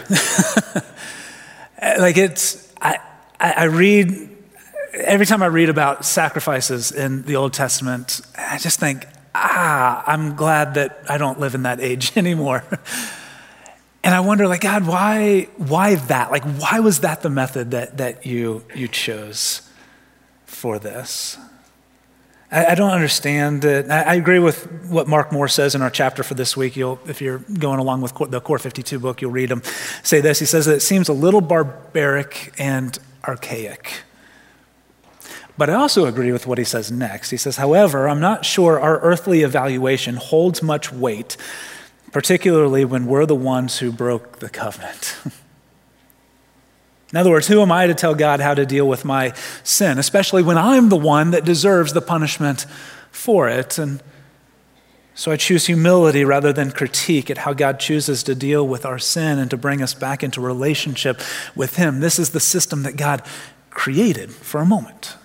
like 1.81 2.17
it's, 2.17 2.71
I, 2.79 2.99
I 3.39 3.63
read, 3.65 4.29
every 4.93 5.25
time 5.25 5.41
I 5.41 5.47
read 5.47 5.69
about 5.69 6.05
sacrifices 6.05 6.91
in 6.91 7.23
the 7.23 7.35
Old 7.35 7.53
Testament, 7.53 8.21
I 8.37 8.57
just 8.59 8.79
think, 8.79 9.07
ah, 9.33 10.03
I'm 10.05 10.35
glad 10.35 10.75
that 10.75 10.99
I 11.09 11.17
don't 11.17 11.39
live 11.39 11.55
in 11.55 11.63
that 11.63 11.79
age 11.79 12.11
anymore. 12.17 12.63
and 14.03 14.13
I 14.13 14.19
wonder, 14.19 14.47
like, 14.47 14.61
God, 14.61 14.85
why, 14.85 15.47
why 15.57 15.95
that? 15.95 16.31
Like, 16.31 16.43
why 16.43 16.79
was 16.79 16.99
that 16.99 17.21
the 17.21 17.29
method 17.29 17.71
that, 17.71 17.97
that 17.97 18.25
you, 18.25 18.63
you 18.75 18.87
chose 18.87 19.67
for 20.45 20.77
this? 20.77 21.37
I, 22.51 22.73
don't 22.73 22.91
understand 22.91 23.63
it. 23.63 23.89
I, 23.89 24.01
I, 24.01 24.13
agree 24.15 24.39
with 24.39 24.65
what 24.89 25.07
Mark 25.07 25.31
Moore 25.31 25.47
says 25.47 25.75
in 25.75 25.83
our 25.83 25.89
chapter 25.91 26.23
for 26.23 26.33
this 26.33 26.57
week. 26.57 26.75
You'll, 26.75 26.99
if 27.05 27.21
you're 27.21 27.37
going 27.37 27.79
along 27.79 28.01
with 28.01 28.15
the 28.31 28.41
Core 28.41 28.57
52 28.57 28.97
book, 28.97 29.21
you'll 29.21 29.31
read 29.31 29.51
him 29.51 29.61
say 30.01 30.19
this. 30.19 30.39
He 30.39 30.45
says 30.45 30.65
that 30.65 30.75
it 30.75 30.79
seems 30.79 31.09
a 31.09 31.13
little 31.13 31.41
barbaric 31.41 32.53
and 32.57 32.97
archaic. 33.27 34.01
But 35.59 35.69
I 35.69 35.73
also 35.73 36.05
agree 36.05 36.31
with 36.31 36.47
what 36.47 36.57
he 36.57 36.63
says 36.63 36.91
next. 36.91 37.29
He 37.29 37.37
says, 37.37 37.57
however, 37.57 38.07
I'm 38.07 38.21
not 38.21 38.45
sure 38.45 38.79
our 38.79 38.99
earthly 39.01 39.41
evaluation 39.41 40.15
holds 40.15 40.63
much 40.63 40.91
weight, 40.91 41.37
particularly 42.11 42.85
when 42.85 43.05
we're 43.05 43.25
the 43.25 43.35
ones 43.35 43.79
who 43.79 43.91
broke 43.91 44.39
the 44.39 44.49
covenant. 44.49 45.17
In 47.11 47.17
other 47.17 47.31
words, 47.31 47.47
who 47.47 47.61
am 47.61 47.71
I 47.71 47.87
to 47.87 47.95
tell 47.95 48.13
God 48.13 48.39
how 48.39 48.53
to 48.53 48.65
deal 48.65 48.87
with 48.87 49.03
my 49.03 49.33
sin, 49.63 49.97
especially 49.97 50.43
when 50.43 50.57
I'm 50.57 50.89
the 50.89 50.95
one 50.95 51.31
that 51.31 51.43
deserves 51.43 51.93
the 51.93 52.01
punishment 52.01 52.65
for 53.11 53.49
it? 53.49 53.79
And 53.79 54.01
so 55.15 55.31
I 55.31 55.35
choose 55.35 55.65
humility 55.65 56.23
rather 56.23 56.53
than 56.53 56.71
critique 56.71 57.29
at 57.29 57.39
how 57.39 57.53
God 57.53 57.79
chooses 57.79 58.21
to 58.23 58.35
deal 58.35 58.65
with 58.65 58.85
our 58.85 58.99
sin 58.99 59.39
and 59.39 59.49
to 59.49 59.57
bring 59.57 59.81
us 59.81 59.93
back 59.93 60.23
into 60.23 60.39
relationship 60.39 61.19
with 61.55 61.77
Him. 61.77 61.99
This 61.99 62.19
is 62.19 62.29
the 62.29 62.39
system 62.39 62.83
that 62.83 62.95
God 62.95 63.23
created 63.71 64.31
for 64.31 64.61
a 64.61 64.65
moment, 64.65 65.17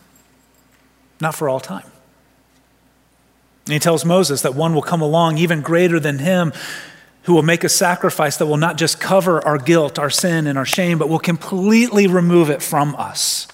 not 1.20 1.34
for 1.34 1.48
all 1.48 1.60
time. 1.60 1.86
And 3.66 3.74
He 3.74 3.78
tells 3.78 4.04
Moses 4.04 4.40
that 4.42 4.54
one 4.54 4.74
will 4.74 4.82
come 4.82 5.02
along 5.02 5.36
even 5.36 5.60
greater 5.60 6.00
than 6.00 6.18
Him 6.18 6.52
who 7.24 7.34
will 7.34 7.42
make 7.42 7.64
a 7.64 7.68
sacrifice 7.68 8.36
that 8.36 8.46
will 8.46 8.56
not 8.56 8.76
just 8.76 9.00
cover 9.00 9.44
our 9.46 9.58
guilt, 9.58 9.98
our 9.98 10.10
sin, 10.10 10.46
and 10.46 10.58
our 10.58 10.66
shame, 10.66 10.98
but 10.98 11.08
will 11.08 11.18
completely 11.18 12.06
remove 12.06 12.50
it 12.50 12.62
from 12.62 12.94
us. 12.96 13.48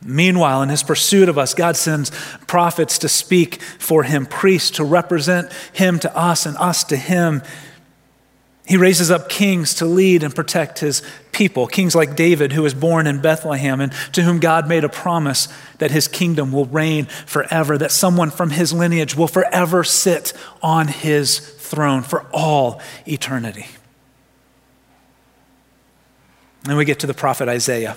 Meanwhile, 0.00 0.62
in 0.62 0.68
his 0.68 0.82
pursuit 0.82 1.28
of 1.28 1.38
us, 1.38 1.54
God 1.54 1.76
sends 1.76 2.10
prophets 2.46 2.98
to 2.98 3.08
speak 3.08 3.60
for 3.62 4.02
him, 4.02 4.26
priests 4.26 4.72
to 4.72 4.84
represent 4.84 5.50
him 5.72 5.98
to 6.00 6.16
us, 6.16 6.46
and 6.46 6.56
us 6.58 6.84
to 6.84 6.96
him. 6.96 7.42
He 8.66 8.76
raises 8.76 9.10
up 9.10 9.28
kings 9.28 9.74
to 9.74 9.84
lead 9.84 10.22
and 10.22 10.34
protect 10.34 10.78
his 10.78 11.02
people, 11.32 11.66
kings 11.66 11.94
like 11.94 12.16
David, 12.16 12.52
who 12.52 12.62
was 12.62 12.74
born 12.74 13.06
in 13.06 13.20
Bethlehem, 13.20 13.80
and 13.80 13.92
to 14.12 14.22
whom 14.22 14.40
God 14.40 14.68
made 14.68 14.84
a 14.84 14.88
promise 14.88 15.48
that 15.78 15.90
his 15.90 16.06
kingdom 16.06 16.52
will 16.52 16.66
reign 16.66 17.06
forever, 17.06 17.76
that 17.76 17.90
someone 17.90 18.30
from 18.30 18.50
his 18.50 18.72
lineage 18.72 19.16
will 19.16 19.26
forever 19.26 19.84
sit 19.84 20.32
on 20.62 20.88
his 20.88 21.53
throne 21.74 22.02
for 22.02 22.24
all 22.32 22.80
eternity. 23.06 23.66
And 26.66 26.78
we 26.78 26.84
get 26.84 27.00
to 27.00 27.06
the 27.06 27.14
prophet 27.14 27.48
Isaiah. 27.48 27.96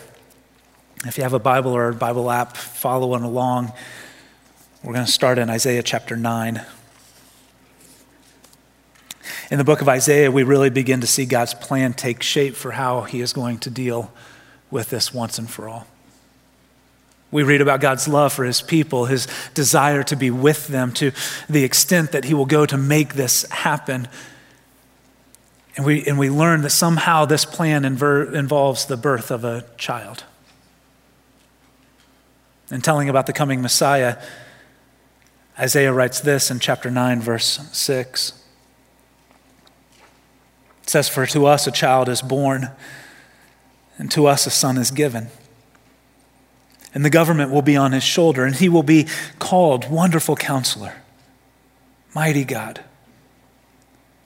If 1.06 1.18
you 1.18 1.24
have 1.24 1.34
a 1.34 1.40
Bible 1.40 1.74
or 1.74 1.90
a 1.90 1.94
Bible 1.94 2.30
app 2.32 2.58
following 2.58 3.24
along, 3.24 3.72
we're 4.84 4.94
going 4.94 5.06
to 5.06 5.12
start 5.12 5.38
in 5.38 5.50
Isaiah 5.50 5.84
chapter 5.84 6.16
9. 6.16 6.66
In 9.50 9.58
the 9.58 9.64
book 9.64 9.82
of 9.82 9.88
Isaiah, 9.88 10.32
we 10.32 10.44
really 10.44 10.70
begin 10.70 11.02
to 11.02 11.08
see 11.08 11.26
God's 11.26 11.54
plan 11.54 11.94
take 11.94 12.22
shape 12.22 12.56
for 12.56 12.72
how 12.72 13.02
he 13.02 13.22
is 13.22 13.32
going 13.32 13.60
to 13.60 13.70
deal 13.70 14.12
with 14.70 14.90
this 14.90 15.14
once 15.14 15.38
and 15.38 15.50
for 15.50 15.70
all. 15.70 15.88
We 17.30 17.44
read 17.44 17.60
about 17.60 17.82
God's 17.82 18.08
love 18.08 18.32
for 18.32 18.46
his 18.46 18.62
people, 18.62 19.06
his 19.06 19.28
desire 19.54 20.04
to 20.04 20.16
be 20.16 20.32
with 20.32 20.68
them 20.68 20.94
to 20.94 21.12
the 21.50 21.64
extent 21.64 22.14
that 22.14 22.26
he 22.26 22.34
will 22.34 22.46
go 22.46 22.66
to 22.66 22.78
make 22.78 23.16
this 23.16 23.44
happen. 23.50 24.08
And 25.76 25.86
we, 25.86 26.06
and 26.06 26.18
we 26.18 26.30
learn 26.30 26.62
that 26.62 26.70
somehow 26.70 27.26
this 27.26 27.44
plan 27.44 27.84
inver- 27.84 28.34
involves 28.34 28.86
the 28.86 28.96
birth 28.96 29.30
of 29.30 29.44
a 29.44 29.66
child. 29.78 30.24
And 32.72 32.84
telling 32.84 33.10
about 33.10 33.28
the 33.28 33.34
coming 33.34 33.62
Messiah, 33.62 34.22
Isaiah 35.60 35.92
writes 35.92 36.22
this 36.22 36.50
in 36.50 36.60
chapter 36.60 36.90
9, 36.90 37.20
verse 37.20 37.60
6. 37.74 38.44
It 40.84 40.90
says, 40.90 41.10
For 41.10 41.26
to 41.28 41.46
us 41.46 41.68
a 41.68 41.72
child 41.72 42.08
is 42.08 42.22
born, 42.22 42.70
and 43.98 44.10
to 44.12 44.28
us 44.28 44.48
a 44.48 44.50
son 44.50 44.78
is 44.78 44.92
given 44.92 45.30
and 46.94 47.04
the 47.04 47.10
government 47.10 47.52
will 47.52 47.62
be 47.62 47.78
on 47.78 47.92
his 47.92 48.04
shoulder, 48.04 48.46
and 48.46 48.56
he 48.56 48.70
will 48.70 48.84
be 48.84 49.08
called 49.40 49.90
Wonderful 49.90 50.36
Counselor, 50.36 50.96
Mighty 52.16 52.44
God, 52.44 52.84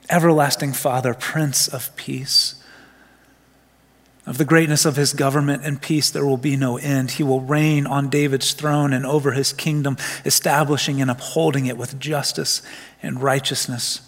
Everlasting 0.08 0.72
Father, 0.72 1.14
Prince 1.14 1.68
of 1.68 1.94
Peace. 1.96 2.62
Of 4.24 4.38
the 4.38 4.44
greatness 4.44 4.84
of 4.84 4.94
his 4.94 5.14
government 5.14 5.64
and 5.64 5.82
peace, 5.82 6.08
there 6.08 6.24
will 6.24 6.36
be 6.36 6.56
no 6.56 6.76
end. 6.76 7.12
He 7.12 7.24
will 7.24 7.40
reign 7.40 7.86
on 7.86 8.08
David's 8.08 8.52
throne 8.52 8.92
and 8.92 9.04
over 9.04 9.32
his 9.32 9.52
kingdom, 9.52 9.96
establishing 10.24 11.02
and 11.02 11.10
upholding 11.10 11.66
it 11.66 11.76
with 11.76 11.98
justice 11.98 12.62
and 13.02 13.20
righteousness 13.20 14.02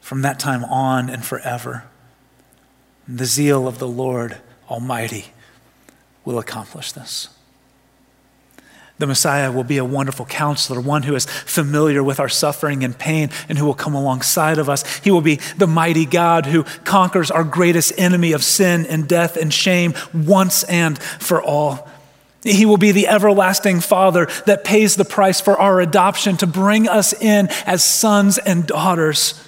from 0.00 0.22
that 0.22 0.40
time 0.40 0.64
on 0.64 1.08
and 1.08 1.24
forever. 1.24 1.84
The 3.06 3.24
zeal 3.24 3.68
of 3.68 3.78
the 3.78 3.86
Lord 3.86 4.38
Almighty 4.68 5.26
will 6.24 6.40
accomplish 6.40 6.90
this. 6.90 7.28
The 8.98 9.06
Messiah 9.06 9.52
will 9.52 9.64
be 9.64 9.76
a 9.76 9.84
wonderful 9.84 10.24
counselor, 10.24 10.80
one 10.80 11.02
who 11.02 11.14
is 11.14 11.26
familiar 11.26 12.02
with 12.02 12.18
our 12.18 12.30
suffering 12.30 12.82
and 12.82 12.98
pain 12.98 13.30
and 13.48 13.58
who 13.58 13.66
will 13.66 13.74
come 13.74 13.94
alongside 13.94 14.56
of 14.58 14.70
us. 14.70 14.84
He 14.98 15.10
will 15.10 15.20
be 15.20 15.36
the 15.58 15.66
mighty 15.66 16.06
God 16.06 16.46
who 16.46 16.64
conquers 16.84 17.30
our 17.30 17.44
greatest 17.44 17.92
enemy 17.98 18.32
of 18.32 18.42
sin 18.42 18.86
and 18.86 19.06
death 19.06 19.36
and 19.36 19.52
shame 19.52 19.92
once 20.14 20.64
and 20.64 20.98
for 20.98 21.42
all. 21.42 21.88
He 22.42 22.64
will 22.64 22.78
be 22.78 22.92
the 22.92 23.08
everlasting 23.08 23.80
Father 23.80 24.28
that 24.46 24.64
pays 24.64 24.96
the 24.96 25.04
price 25.04 25.40
for 25.40 25.58
our 25.58 25.80
adoption 25.80 26.38
to 26.38 26.46
bring 26.46 26.88
us 26.88 27.12
in 27.12 27.48
as 27.66 27.84
sons 27.84 28.38
and 28.38 28.66
daughters. 28.66 29.45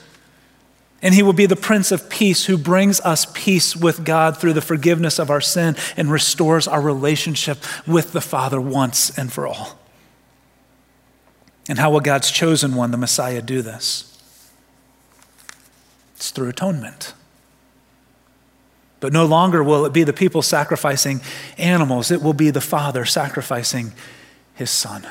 And 1.00 1.14
he 1.14 1.22
will 1.22 1.32
be 1.32 1.46
the 1.46 1.56
Prince 1.56 1.92
of 1.92 2.10
Peace 2.10 2.46
who 2.46 2.58
brings 2.58 3.00
us 3.00 3.26
peace 3.32 3.76
with 3.76 4.04
God 4.04 4.36
through 4.36 4.52
the 4.52 4.60
forgiveness 4.60 5.18
of 5.18 5.30
our 5.30 5.40
sin 5.40 5.76
and 5.96 6.10
restores 6.10 6.66
our 6.66 6.80
relationship 6.80 7.58
with 7.86 8.12
the 8.12 8.20
Father 8.20 8.60
once 8.60 9.16
and 9.16 9.32
for 9.32 9.46
all. 9.46 9.78
And 11.68 11.78
how 11.78 11.90
will 11.90 12.00
God's 12.00 12.30
chosen 12.30 12.74
one, 12.74 12.90
the 12.90 12.96
Messiah, 12.96 13.42
do 13.42 13.62
this? 13.62 14.18
It's 16.16 16.30
through 16.30 16.48
atonement. 16.48 17.14
But 18.98 19.12
no 19.12 19.24
longer 19.24 19.62
will 19.62 19.84
it 19.86 19.92
be 19.92 20.02
the 20.02 20.12
people 20.12 20.42
sacrificing 20.42 21.20
animals, 21.58 22.10
it 22.10 22.22
will 22.22 22.32
be 22.32 22.50
the 22.50 22.60
Father 22.60 23.04
sacrificing 23.04 23.92
his 24.54 24.70
Son 24.70 25.06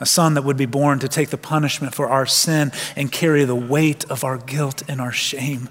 a 0.00 0.06
son 0.06 0.34
that 0.34 0.42
would 0.42 0.56
be 0.56 0.66
born 0.66 0.98
to 0.98 1.08
take 1.08 1.30
the 1.30 1.38
punishment 1.38 1.94
for 1.94 2.08
our 2.08 2.26
sin 2.26 2.72
and 2.96 3.12
carry 3.12 3.44
the 3.44 3.54
weight 3.54 4.04
of 4.10 4.24
our 4.24 4.38
guilt 4.38 4.82
and 4.88 5.00
our 5.00 5.12
shame. 5.12 5.68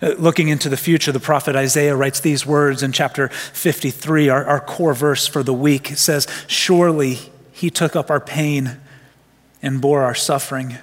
Uh, 0.00 0.14
looking 0.18 0.48
into 0.48 0.68
the 0.68 0.76
future, 0.76 1.12
the 1.12 1.20
prophet 1.20 1.54
Isaiah 1.54 1.94
writes 1.94 2.20
these 2.20 2.44
words 2.44 2.82
in 2.82 2.92
chapter 2.92 3.28
53, 3.28 4.28
our, 4.28 4.44
our 4.44 4.60
core 4.60 4.94
verse 4.94 5.26
for 5.26 5.42
the 5.42 5.54
week. 5.54 5.92
It 5.92 5.98
says, 5.98 6.26
Surely 6.46 7.18
he 7.52 7.70
took 7.70 7.94
up 7.94 8.10
our 8.10 8.20
pain 8.20 8.78
and 9.62 9.80
bore 9.80 10.02
our 10.02 10.14
suffering. 10.14 10.78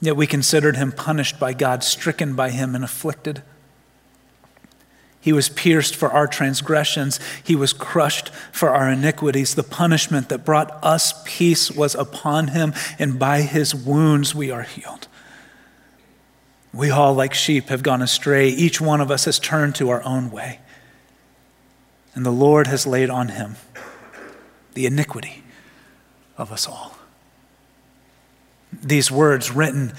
Yet 0.00 0.16
we 0.16 0.26
considered 0.26 0.76
him 0.76 0.92
punished 0.92 1.38
by 1.38 1.52
God, 1.52 1.84
stricken 1.84 2.34
by 2.34 2.50
him, 2.50 2.74
and 2.74 2.82
afflicted. 2.82 3.42
He 5.22 5.32
was 5.32 5.48
pierced 5.48 5.94
for 5.94 6.10
our 6.10 6.26
transgressions. 6.26 7.20
He 7.44 7.54
was 7.54 7.72
crushed 7.72 8.30
for 8.50 8.70
our 8.70 8.90
iniquities. 8.90 9.54
The 9.54 9.62
punishment 9.62 10.28
that 10.30 10.44
brought 10.44 10.82
us 10.82 11.22
peace 11.24 11.70
was 11.70 11.94
upon 11.94 12.48
him, 12.48 12.74
and 12.98 13.20
by 13.20 13.42
his 13.42 13.72
wounds 13.72 14.34
we 14.34 14.50
are 14.50 14.64
healed. 14.64 15.06
We 16.74 16.90
all, 16.90 17.14
like 17.14 17.34
sheep, 17.34 17.68
have 17.68 17.84
gone 17.84 18.02
astray. 18.02 18.48
Each 18.48 18.80
one 18.80 19.00
of 19.00 19.12
us 19.12 19.26
has 19.26 19.38
turned 19.38 19.76
to 19.76 19.90
our 19.90 20.02
own 20.02 20.32
way. 20.32 20.58
And 22.16 22.26
the 22.26 22.30
Lord 22.30 22.66
has 22.66 22.84
laid 22.84 23.08
on 23.08 23.28
him 23.28 23.54
the 24.74 24.86
iniquity 24.86 25.44
of 26.36 26.50
us 26.50 26.66
all. 26.66 26.96
These 28.72 29.08
words, 29.08 29.52
written 29.52 29.92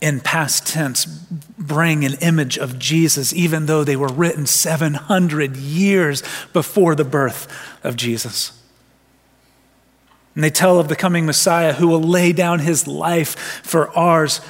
in 0.00 0.20
past 0.20 0.66
tense, 0.66 1.04
bring 1.04 2.04
an 2.04 2.14
image 2.20 2.56
of 2.56 2.78
Jesus, 2.78 3.34
even 3.34 3.66
though 3.66 3.84
they 3.84 3.96
were 3.96 4.08
written 4.08 4.46
700 4.46 5.56
years 5.56 6.22
before 6.52 6.94
the 6.94 7.04
birth 7.04 7.46
of 7.84 7.96
Jesus. 7.96 8.52
And 10.34 10.42
they 10.42 10.50
tell 10.50 10.78
of 10.78 10.88
the 10.88 10.96
coming 10.96 11.26
Messiah 11.26 11.74
who 11.74 11.88
will 11.88 12.02
lay 12.02 12.32
down 12.32 12.60
his 12.60 12.86
life 12.86 13.60
for 13.62 13.90
ours 13.96 14.40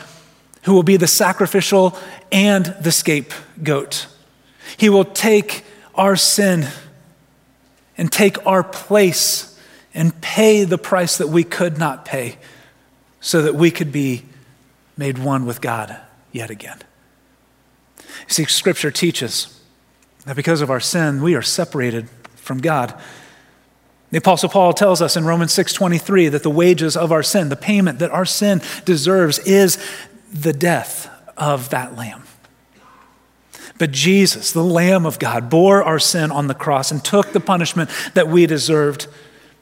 who 0.65 0.75
will 0.75 0.83
be 0.83 0.97
the 0.97 1.07
sacrificial 1.07 1.97
and 2.31 2.67
the 2.81 2.93
scapegoat. 2.93 4.07
He 4.77 4.89
will 4.89 5.05
take 5.05 5.65
our 5.95 6.17
sin 6.17 6.69
and 7.97 8.13
take 8.13 8.47
our 8.47 8.63
place 8.63 9.59
and 9.95 10.19
pay 10.21 10.65
the 10.65 10.79
price 10.79 11.19
that 11.19 11.29
we 11.29 11.45
could 11.45 11.79
not 11.79 12.05
pay 12.05 12.39
so 13.21 13.43
that 13.43 13.55
we 13.55 13.71
could 13.71 13.91
be 13.91 14.25
made 15.01 15.17
one 15.17 15.47
with 15.47 15.63
God 15.63 15.97
yet 16.31 16.51
again. 16.51 16.79
See, 18.29 18.45
Scripture 18.45 18.91
teaches 18.91 19.59
that 20.27 20.37
because 20.37 20.61
of 20.61 20.71
our 20.71 20.79
sin, 20.79 21.23
we 21.23 21.35
are 21.35 21.43
separated 21.43 22.11
from 22.37 22.59
God. 22.59 22.95
The 24.11 24.19
apostle 24.19 24.51
Paul 24.51 24.75
tells 24.75 25.01
us 25.01 25.17
in 25.17 25.25
Romans 25.25 25.55
6:23 25.55 26.29
that 26.29 26.43
the 26.43 26.51
wages 26.51 26.99
of 26.99 27.13
our 27.13 27.23
sin, 27.23 27.49
the 27.49 27.57
payment 27.57 27.99
that 28.01 28.11
our 28.11 28.27
sin 28.27 28.61
deserves 28.85 29.39
is 29.41 29.79
the 30.31 30.53
death 30.53 31.09
of 31.35 31.71
that 31.71 31.97
lamb. 31.97 32.25
But 33.79 33.93
Jesus, 33.93 34.53
the 34.53 34.63
Lamb 34.63 35.07
of 35.07 35.19
God, 35.19 35.49
bore 35.49 35.83
our 35.83 35.99
sin 35.99 36.31
on 36.31 36.47
the 36.47 36.55
cross 36.55 36.91
and 36.91 37.03
took 37.03 37.33
the 37.33 37.41
punishment 37.41 37.89
that 38.13 38.29
we 38.29 38.45
deserved. 38.45 39.07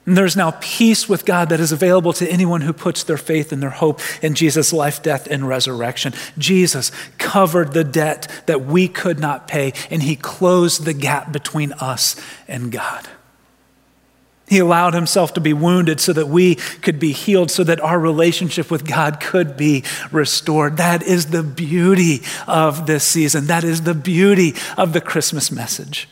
And 0.09 0.17
there's 0.17 0.37
now 0.37 0.53
peace 0.63 1.07
with 1.07 1.27
God 1.27 1.51
that 1.51 1.61
is 1.61 1.71
available 1.71 2.15
to 2.15 2.27
anyone 2.27 2.63
who 2.63 2.73
puts 2.73 3.03
their 3.03 3.19
faith 3.19 3.53
and 3.53 3.63
their 3.63 3.69
hope 3.69 4.01
in 4.23 4.35
Jesus' 4.35 4.73
life, 4.73 5.03
death, 5.03 5.29
and 5.31 5.47
resurrection. 5.47 6.15
Jesus 6.39 6.91
covered 7.19 7.75
the 7.75 7.85
debt 7.85 8.27
that 8.47 8.65
we 8.65 8.89
could 8.89 9.21
not 9.21 9.47
pay, 9.47 9.75
and 9.91 10.03
he 10.03 10.17
closed 10.17 10.87
the 10.87 10.95
gap 10.95 11.31
between 11.31 11.73
us 11.73 12.17
and 12.49 12.73
God. 12.73 13.07
He 14.49 14.61
allowed 14.61 14.95
himself 14.95 15.35
to 15.35 15.43
be 15.43 15.53
wounded 15.53 16.01
so 16.01 16.15
that 16.15 16.29
we 16.29 16.55
could 16.55 16.99
be 16.99 17.13
healed, 17.13 17.51
so 17.51 17.63
that 17.65 17.83
our 17.83 17.99
relationship 17.99 18.71
with 18.71 18.89
God 18.89 19.21
could 19.21 19.59
be 19.59 19.85
restored. 20.11 20.79
That 20.79 21.03
is 21.03 21.27
the 21.27 21.43
beauty 21.43 22.23
of 22.47 22.87
this 22.87 23.05
season. 23.05 23.49
That 23.49 23.63
is 23.63 23.83
the 23.83 23.93
beauty 23.93 24.55
of 24.79 24.95
the 24.95 25.03
Christmas 25.03 25.53
message. 25.53 26.09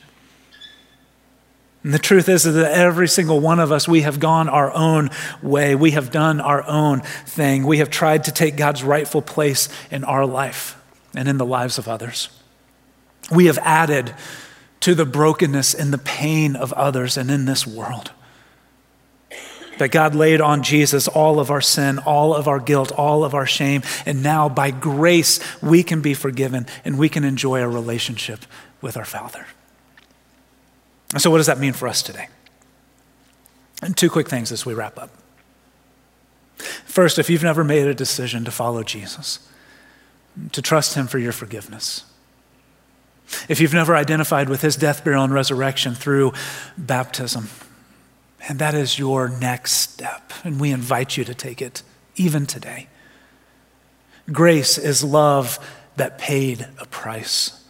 And 1.87 1.95
the 1.95 2.01
truth 2.01 2.29
is 2.29 2.43
that 2.43 2.73
every 2.73 3.07
single 3.07 3.39
one 3.39 3.61
of 3.61 3.71
us, 3.71 3.87
we 3.87 4.01
have 4.01 4.19
gone 4.19 4.49
our 4.49 4.73
own 4.73 5.09
way. 5.41 5.77
We 5.77 5.93
have 5.93 6.11
done 6.11 6.41
our 6.41 6.67
own 6.67 7.03
thing. 7.27 7.65
We 7.65 7.79
have 7.79 7.91
tried 7.91 8.25
to 8.25 8.33
take 8.33 8.57
God's 8.57 8.83
rightful 8.83 9.23
place 9.23 9.69
in 9.89 10.03
our 10.03 10.27
life 10.27 10.77
and 11.15 11.29
in 11.29 11.39
the 11.39 11.47
lives 11.47 11.79
of 11.79 11.87
others. 11.87 12.29
We 13.31 13.47
have 13.47 13.59
added 13.59 14.17
to 14.81 14.97
the 14.97 15.07
brokenness 15.07 15.75
and 15.75 15.93
the 15.93 15.99
pain 15.99 16.57
of 16.57 16.73
others 16.73 17.17
and 17.17 17.31
in 17.31 17.45
this 17.45 17.65
world 17.65 18.11
that 19.79 19.93
God 19.93 20.17
laid 20.17 20.41
on 20.41 20.65
Jesus 20.65 21.07
all 21.07 21.39
of 21.39 21.53
our 21.53 21.61
sin, 21.61 22.01
all 22.01 22.35
of 22.35 22.49
our 22.49 22.59
guilt, 22.59 22.91
all 22.91 23.23
of 23.23 23.33
our 23.33 23.47
shame. 23.47 23.83
And 24.05 24.25
now, 24.25 24.49
by 24.49 24.73
grace, 24.73 25.39
we 25.63 25.85
can 25.85 26.01
be 26.01 26.15
forgiven 26.15 26.67
and 26.85 26.99
we 26.99 27.09
can 27.09 27.23
enjoy 27.23 27.63
a 27.63 27.69
relationship 27.69 28.41
with 28.81 28.97
our 28.97 29.05
Father. 29.05 29.47
And 31.13 31.23
so, 31.23 31.31
what 31.31 31.39
does 31.39 31.47
that 31.47 31.59
mean 31.59 31.73
for 31.73 31.89
us 31.89 32.03
today? 32.03 32.29
And 33.83 33.97
two 33.97 34.11
quick 34.11 34.29
things 34.29 34.51
as 34.51 34.67
we 34.67 34.75
wrap 34.75 34.99
up. 34.99 35.11
First, 36.57 37.19
if 37.19 37.29
you've 37.29 37.43
never 37.43 37.63
made 37.63 37.87
a 37.87 37.95
decision 37.95 38.45
to 38.45 38.51
follow 38.51 38.83
Jesus, 38.83 39.47
to 40.53 40.63
trust 40.63 40.95
Him 40.95 41.07
for 41.07 41.19
your 41.19 41.33
forgiveness, 41.33 42.05
if 43.49 43.61
you've 43.61 43.75
never 43.75 43.95
identified 43.95 44.49
with 44.49 44.63
His 44.63 44.77
death, 44.77 45.05
burial, 45.05 45.25
and 45.25 45.33
resurrection 45.33 45.95
through 45.95 46.33
baptism, 46.79 47.49
and 48.49 48.59
that 48.59 48.75
is 48.75 48.99
your 48.99 49.29
next 49.29 49.73
step. 49.73 50.33
And 50.45 50.61
we 50.61 50.71
invite 50.71 51.17
you 51.17 51.25
to 51.25 51.35
take 51.35 51.61
it 51.61 51.83
even 52.17 52.47
today. 52.47 52.89
Grace 54.33 54.79
is 54.79 55.05
love 55.05 55.59
that 55.97 56.19
paid 56.19 56.67
a 56.79 56.87
price. 56.87 57.65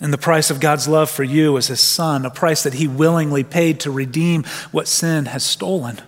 And 0.00 0.12
the 0.12 0.18
price 0.18 0.50
of 0.50 0.60
God's 0.60 0.88
love 0.88 1.10
for 1.10 1.24
you 1.24 1.56
is 1.58 1.66
his 1.66 1.80
son, 1.80 2.24
a 2.24 2.30
price 2.30 2.62
that 2.62 2.74
he 2.74 2.88
willingly 2.88 3.44
paid 3.44 3.80
to 3.80 3.90
redeem 3.90 4.44
what 4.70 4.88
sin 4.88 5.26
has 5.26 5.44
stolen, 5.44 6.00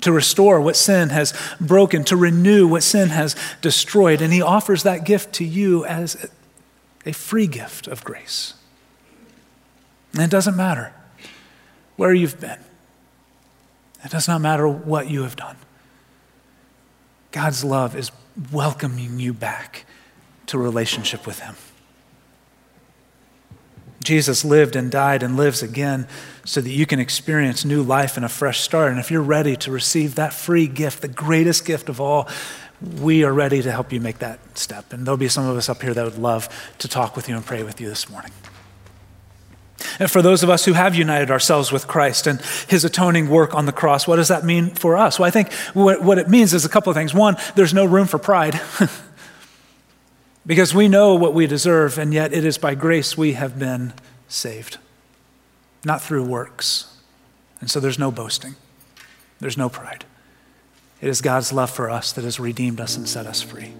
to 0.00 0.10
restore 0.10 0.58
what 0.60 0.76
sin 0.76 1.10
has 1.10 1.34
broken, 1.60 2.02
to 2.04 2.16
renew 2.16 2.66
what 2.66 2.82
sin 2.82 3.10
has 3.10 3.36
destroyed. 3.60 4.22
And 4.22 4.32
he 4.32 4.40
offers 4.40 4.84
that 4.84 5.04
gift 5.04 5.34
to 5.34 5.44
you 5.44 5.84
as 5.84 6.30
a 7.04 7.12
free 7.12 7.46
gift 7.46 7.86
of 7.86 8.02
grace. 8.04 8.54
And 10.14 10.22
it 10.22 10.30
doesn't 10.30 10.56
matter 10.56 10.94
where 11.96 12.14
you've 12.14 12.40
been. 12.40 12.60
It 14.02 14.10
does 14.10 14.28
not 14.28 14.40
matter 14.40 14.66
what 14.66 15.10
you 15.10 15.22
have 15.22 15.36
done. 15.36 15.56
God's 17.32 17.64
love 17.64 17.96
is 17.96 18.12
welcoming 18.52 19.18
you 19.18 19.32
back 19.32 19.84
to 20.46 20.58
relationship 20.58 21.26
with 21.26 21.40
Him. 21.40 21.56
Jesus 24.04 24.44
lived 24.44 24.76
and 24.76 24.90
died 24.90 25.22
and 25.22 25.36
lives 25.36 25.62
again 25.62 26.06
so 26.44 26.60
that 26.60 26.70
you 26.70 26.86
can 26.86 27.00
experience 27.00 27.64
new 27.64 27.82
life 27.82 28.16
and 28.16 28.24
a 28.24 28.28
fresh 28.28 28.60
start. 28.60 28.90
And 28.90 29.00
if 29.00 29.10
you're 29.10 29.22
ready 29.22 29.56
to 29.56 29.70
receive 29.70 30.14
that 30.14 30.32
free 30.32 30.66
gift, 30.66 31.02
the 31.02 31.08
greatest 31.08 31.64
gift 31.64 31.88
of 31.88 32.00
all, 32.00 32.28
we 33.00 33.24
are 33.24 33.32
ready 33.32 33.62
to 33.62 33.72
help 33.72 33.92
you 33.92 34.00
make 34.00 34.18
that 34.18 34.58
step. 34.58 34.92
And 34.92 35.06
there'll 35.06 35.16
be 35.16 35.28
some 35.28 35.46
of 35.46 35.56
us 35.56 35.68
up 35.68 35.82
here 35.82 35.94
that 35.94 36.04
would 36.04 36.18
love 36.18 36.48
to 36.78 36.88
talk 36.88 37.16
with 37.16 37.28
you 37.28 37.36
and 37.36 37.44
pray 37.44 37.62
with 37.62 37.80
you 37.80 37.88
this 37.88 38.08
morning. 38.10 38.30
And 39.98 40.10
for 40.10 40.22
those 40.22 40.42
of 40.42 40.50
us 40.50 40.64
who 40.64 40.72
have 40.72 40.94
united 40.94 41.30
ourselves 41.30 41.70
with 41.72 41.86
Christ 41.86 42.26
and 42.26 42.40
his 42.68 42.84
atoning 42.84 43.28
work 43.28 43.54
on 43.54 43.66
the 43.66 43.72
cross, 43.72 44.06
what 44.06 44.16
does 44.16 44.28
that 44.28 44.44
mean 44.44 44.70
for 44.70 44.96
us? 44.96 45.18
Well, 45.18 45.26
I 45.26 45.30
think 45.30 45.52
what, 45.72 46.18
it 46.18 46.28
means 46.28 46.52
is 46.54 46.64
a 46.64 46.68
couple 46.68 46.90
of 46.90 46.96
things. 46.96 47.14
One, 47.14 47.36
there's 47.54 47.74
no 47.74 47.84
room 47.84 48.06
for 48.06 48.18
pride 48.18 48.54
because 50.46 50.74
we 50.74 50.88
know 50.88 51.14
what 51.14 51.34
we 51.34 51.46
deserve, 51.46 51.98
and 51.98 52.12
yet 52.12 52.32
it 52.32 52.44
is 52.44 52.58
by 52.58 52.74
grace 52.74 53.16
we 53.16 53.32
have 53.32 53.58
been 53.58 53.92
saved, 54.28 54.78
not 55.84 56.02
through 56.02 56.24
works. 56.24 56.98
And 57.60 57.70
so 57.70 57.80
there's 57.80 57.98
no 57.98 58.10
boasting, 58.10 58.56
there's 59.40 59.56
no 59.56 59.68
pride. 59.68 60.04
It 61.00 61.08
is 61.08 61.20
God's 61.20 61.52
love 61.52 61.70
for 61.70 61.90
us 61.90 62.12
that 62.12 62.24
has 62.24 62.40
redeemed 62.40 62.80
us 62.80 62.96
and 62.96 63.08
set 63.08 63.26
us 63.26 63.42
free. 63.42 63.72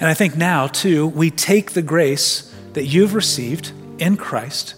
And 0.00 0.08
I 0.08 0.14
think 0.14 0.36
now, 0.36 0.66
too, 0.66 1.06
we 1.06 1.30
take 1.30 1.72
the 1.72 1.82
grace 1.82 2.54
that 2.72 2.84
you've 2.84 3.14
received 3.14 3.72
in 3.98 4.16
Christ 4.16 4.74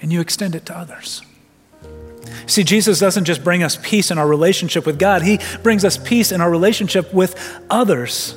and 0.00 0.12
you 0.12 0.20
extend 0.20 0.54
it 0.54 0.64
to 0.66 0.76
others. 0.76 1.22
See, 2.46 2.64
Jesus 2.64 2.98
doesn't 2.98 3.24
just 3.24 3.44
bring 3.44 3.62
us 3.62 3.78
peace 3.82 4.10
in 4.10 4.16
our 4.16 4.26
relationship 4.26 4.86
with 4.86 4.98
God, 4.98 5.22
He 5.22 5.38
brings 5.62 5.84
us 5.84 5.98
peace 5.98 6.32
in 6.32 6.40
our 6.40 6.50
relationship 6.50 7.12
with 7.12 7.34
others 7.68 8.34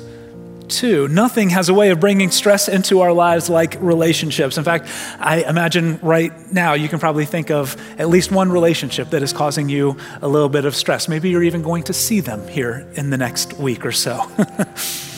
too. 0.76 1.08
Nothing 1.08 1.50
has 1.50 1.68
a 1.68 1.74
way 1.74 1.90
of 1.90 2.00
bringing 2.00 2.30
stress 2.30 2.68
into 2.68 3.00
our 3.00 3.12
lives 3.12 3.48
like 3.48 3.76
relationships. 3.80 4.58
In 4.58 4.64
fact, 4.64 4.88
I 5.18 5.42
imagine 5.42 5.98
right 6.02 6.32
now 6.52 6.74
you 6.74 6.88
can 6.88 6.98
probably 6.98 7.26
think 7.26 7.50
of 7.50 7.76
at 7.98 8.08
least 8.08 8.32
one 8.32 8.50
relationship 8.50 9.10
that 9.10 9.22
is 9.22 9.32
causing 9.32 9.68
you 9.68 9.96
a 10.20 10.28
little 10.28 10.48
bit 10.48 10.64
of 10.64 10.74
stress. 10.74 11.08
Maybe 11.08 11.30
you're 11.30 11.42
even 11.42 11.62
going 11.62 11.84
to 11.84 11.92
see 11.92 12.20
them 12.20 12.46
here 12.48 12.86
in 12.94 13.10
the 13.10 13.18
next 13.18 13.54
week 13.54 13.86
or 13.86 13.92
so. 13.92 14.30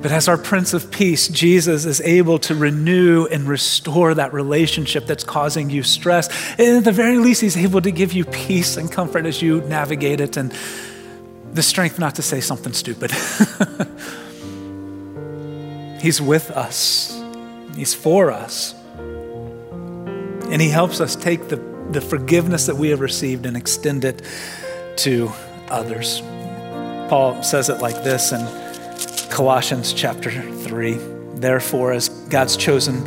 But 0.00 0.12
as 0.12 0.28
our 0.28 0.38
Prince 0.38 0.74
of 0.74 0.92
Peace, 0.92 1.26
Jesus 1.26 1.84
is 1.84 2.00
able 2.02 2.38
to 2.40 2.54
renew 2.54 3.26
and 3.26 3.48
restore 3.48 4.14
that 4.14 4.32
relationship 4.32 5.06
that's 5.06 5.24
causing 5.24 5.70
you 5.70 5.82
stress. 5.82 6.28
And 6.56 6.78
at 6.78 6.84
the 6.84 6.92
very 6.92 7.18
least, 7.18 7.40
He's 7.40 7.56
able 7.56 7.80
to 7.80 7.90
give 7.90 8.12
you 8.12 8.24
peace 8.24 8.76
and 8.76 8.90
comfort 8.90 9.26
as 9.26 9.42
you 9.42 9.60
navigate 9.62 10.20
it. 10.20 10.36
And 10.36 10.52
the 11.52 11.62
strength 11.62 11.98
not 11.98 12.14
to 12.16 12.22
say 12.22 12.40
something 12.40 12.72
stupid. 12.72 13.10
He's 16.00 16.20
with 16.20 16.50
us, 16.50 17.22
He's 17.74 17.94
for 17.94 18.30
us. 18.30 18.74
And 18.98 20.62
He 20.62 20.68
helps 20.68 21.00
us 21.00 21.16
take 21.16 21.48
the, 21.48 21.56
the 21.90 22.00
forgiveness 22.00 22.66
that 22.66 22.76
we 22.76 22.90
have 22.90 23.00
received 23.00 23.46
and 23.46 23.56
extend 23.56 24.04
it 24.04 24.22
to 24.98 25.30
others. 25.68 26.20
Paul 27.08 27.42
says 27.42 27.68
it 27.68 27.80
like 27.80 28.04
this 28.04 28.32
in 28.32 28.40
Colossians 29.30 29.92
chapter 29.92 30.30
3. 30.30 30.94
Therefore, 31.34 31.92
as 31.92 32.08
God's 32.08 32.56
chosen 32.56 33.06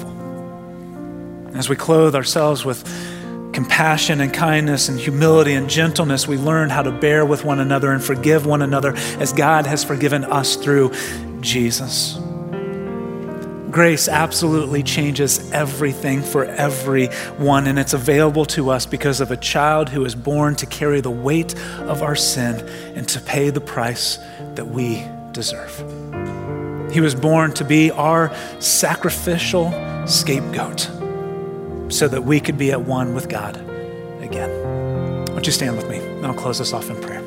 As 1.53 1.67
we 1.67 1.75
clothe 1.75 2.15
ourselves 2.15 2.63
with 2.63 2.83
compassion 3.53 4.21
and 4.21 4.33
kindness 4.33 4.87
and 4.87 4.99
humility 4.99 5.53
and 5.53 5.69
gentleness, 5.69 6.27
we 6.27 6.37
learn 6.37 6.69
how 6.69 6.81
to 6.81 6.91
bear 6.91 7.25
with 7.25 7.43
one 7.43 7.59
another 7.59 7.91
and 7.91 8.01
forgive 8.01 8.45
one 8.45 8.61
another 8.61 8.93
as 9.19 9.33
God 9.33 9.65
has 9.65 9.83
forgiven 9.83 10.23
us 10.23 10.55
through 10.55 10.91
Jesus. 11.41 12.17
Grace 13.69 14.07
absolutely 14.07 14.83
changes 14.83 15.51
everything 15.51 16.21
for 16.21 16.45
everyone, 16.45 17.67
and 17.67 17.79
it's 17.79 17.93
available 17.93 18.45
to 18.45 18.69
us 18.69 18.85
because 18.85 19.21
of 19.21 19.31
a 19.31 19.37
child 19.37 19.89
who 19.89 20.03
is 20.03 20.13
born 20.13 20.55
to 20.55 20.65
carry 20.65 20.99
the 20.99 21.11
weight 21.11 21.57
of 21.81 22.01
our 22.01 22.15
sin 22.15 22.67
and 22.95 23.07
to 23.07 23.19
pay 23.21 23.49
the 23.49 23.61
price 23.61 24.19
that 24.55 24.67
we 24.67 25.05
deserve. 25.31 25.77
He 26.91 26.99
was 26.99 27.15
born 27.15 27.53
to 27.53 27.63
be 27.63 27.91
our 27.91 28.35
sacrificial 28.59 29.71
scapegoat 30.05 30.89
so 31.91 32.07
that 32.07 32.23
we 32.23 32.39
could 32.39 32.57
be 32.57 32.71
at 32.71 32.81
one 32.81 33.13
with 33.13 33.29
God 33.29 33.57
again. 34.21 34.49
Won't 35.27 35.45
you 35.45 35.51
stand 35.51 35.75
with 35.77 35.89
me? 35.89 35.97
And 35.97 36.25
I'll 36.25 36.33
close 36.33 36.61
us 36.61 36.73
off 36.73 36.89
in 36.89 36.99
prayer. 37.01 37.21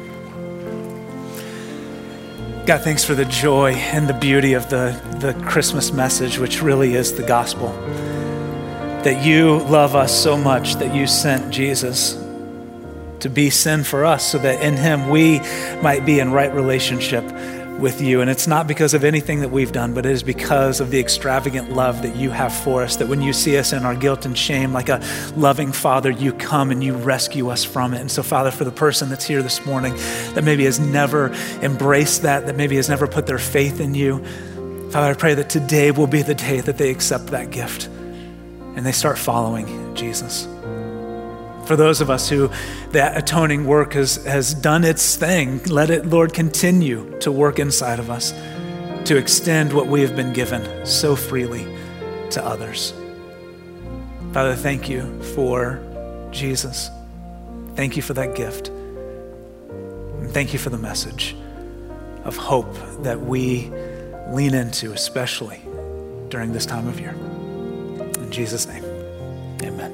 God, 2.67 2.81
thanks 2.81 3.05
for 3.05 3.15
the 3.15 3.27
joy 3.27 3.73
and 3.73 4.09
the 4.09 4.15
beauty 4.15 4.55
of 4.55 4.71
the, 4.71 4.99
the 5.21 5.35
Christmas 5.45 5.93
message, 5.93 6.39
which 6.39 6.63
really 6.63 6.95
is 6.95 7.15
the 7.15 7.23
gospel. 7.23 7.69
That 9.03 9.23
you 9.23 9.59
love 9.65 9.95
us 9.95 10.19
so 10.19 10.37
much 10.37 10.77
that 10.77 10.95
you 10.95 11.07
sent 11.07 11.53
Jesus 11.53 12.15
to 13.21 13.29
be 13.29 13.51
sin 13.51 13.85
for 13.85 14.05
us 14.05 14.31
so 14.31 14.39
that 14.39 14.63
in 14.63 14.77
him 14.77 15.11
we 15.11 15.41
might 15.83 16.07
be 16.07 16.21
in 16.21 16.33
right 16.33 16.53
relationship 16.55 17.25
with 17.81 18.01
you. 18.01 18.21
And 18.21 18.31
it's 18.31 18.47
not 18.47 18.67
because 18.67 18.95
of 18.95 19.05
anything 19.05 19.41
that 19.41 19.51
we've 19.51 19.73
done, 19.73 19.95
but 19.95 20.07
it 20.07 20.13
is 20.13 20.23
because 20.23 20.81
of 20.81 20.91
the 20.91 21.01
extravagant 21.01 21.73
love 21.73 22.03
that 22.03 22.17
you 22.17 22.31
have 22.31 22.53
for 22.53 22.83
us. 22.83 22.97
That 22.97 23.09
when 23.09 23.21
you 23.21 23.33
see 23.33 23.59
us 23.59 23.73
in 23.73 23.85
our 23.85 23.95
guilt 23.95 24.27
and 24.27 24.37
shame, 24.37 24.73
like 24.73 24.89
a 24.89 25.03
loving 25.37 25.73
father, 25.73 26.11
you 26.11 26.33
come 26.33 26.71
and 26.71 26.83
you 26.83 26.95
rescue 26.95 27.49
us 27.49 27.65
from 27.65 27.95
it. 27.95 28.01
And 28.01 28.11
so, 28.11 28.23
Father, 28.23 28.51
for 28.51 28.65
the 28.65 28.73
person 28.73 29.09
that's 29.09 29.25
here 29.25 29.43
this 29.43 29.65
morning 29.67 29.95
that 30.35 30.45
maybe 30.45 30.65
has 30.65 30.81
never 30.81 31.33
embraced 31.63 32.23
that, 32.23 32.47
that 32.47 32.57
maybe 32.57 32.77
has 32.77 32.89
never 32.89 33.07
put 33.07 33.27
their 33.27 33.39
faith 33.39 33.81
in 33.81 33.95
you, 33.95 34.25
Father, 34.91 35.11
I 35.11 35.15
pray 35.15 35.35
that 35.35 35.51
today 35.51 35.91
will 35.91 36.07
be 36.07 36.23
the 36.23 36.37
day 36.37 36.61
that 36.61 36.79
they 36.79 36.91
accept 36.91 37.27
that 37.29 37.51
gift 37.51 37.87
and 38.77 38.87
they 38.87 38.93
start 38.93 39.19
following 39.19 39.95
Jesus. 39.95 40.47
For 41.67 41.77
those 41.77 42.01
of 42.01 42.11
us 42.11 42.29
who 42.29 42.51
that 42.91 43.17
atoning 43.17 43.67
work 43.67 43.95
has, 43.95 44.17
has 44.25 44.55
done 44.55 44.85
its 44.85 45.17
thing, 45.17 45.63
let 45.65 45.91
it, 45.91 46.07
Lord, 46.07 46.33
continue 46.33 47.19
to 47.21 47.33
work 47.33 47.59
inside 47.59 47.99
of 47.99 48.11
us 48.11 48.33
to 49.07 49.17
extend 49.17 49.73
what 49.73 49.87
we 49.87 50.03
have 50.03 50.15
been 50.17 50.33
given 50.33 50.87
so 50.87 51.17
freely 51.17 51.67
to 52.31 52.45
others. 52.45 52.93
Father, 54.33 54.55
thank 54.55 54.89
you 54.89 55.23
for 55.35 55.81
Jesus. 56.31 56.91
Thank 57.77 57.97
you 57.97 58.03
for 58.03 58.15
that 58.15 58.35
gift. 58.35 58.69
And 58.69 60.31
thank 60.31 60.53
you 60.53 60.59
for 60.59 60.71
the 60.71 60.79
message 60.79 61.37
of 62.25 62.37
hope 62.37 62.75
that 63.03 63.21
we 63.21 63.71
lean 64.31 64.55
into, 64.55 64.93
especially 64.93 65.61
during 66.29 66.53
this 66.53 66.67
time 66.67 66.89
of 66.89 66.99
year. 66.99 67.13
In 67.13 68.31
Jesus' 68.31 68.67
name, 68.67 68.85
amen. 69.63 69.94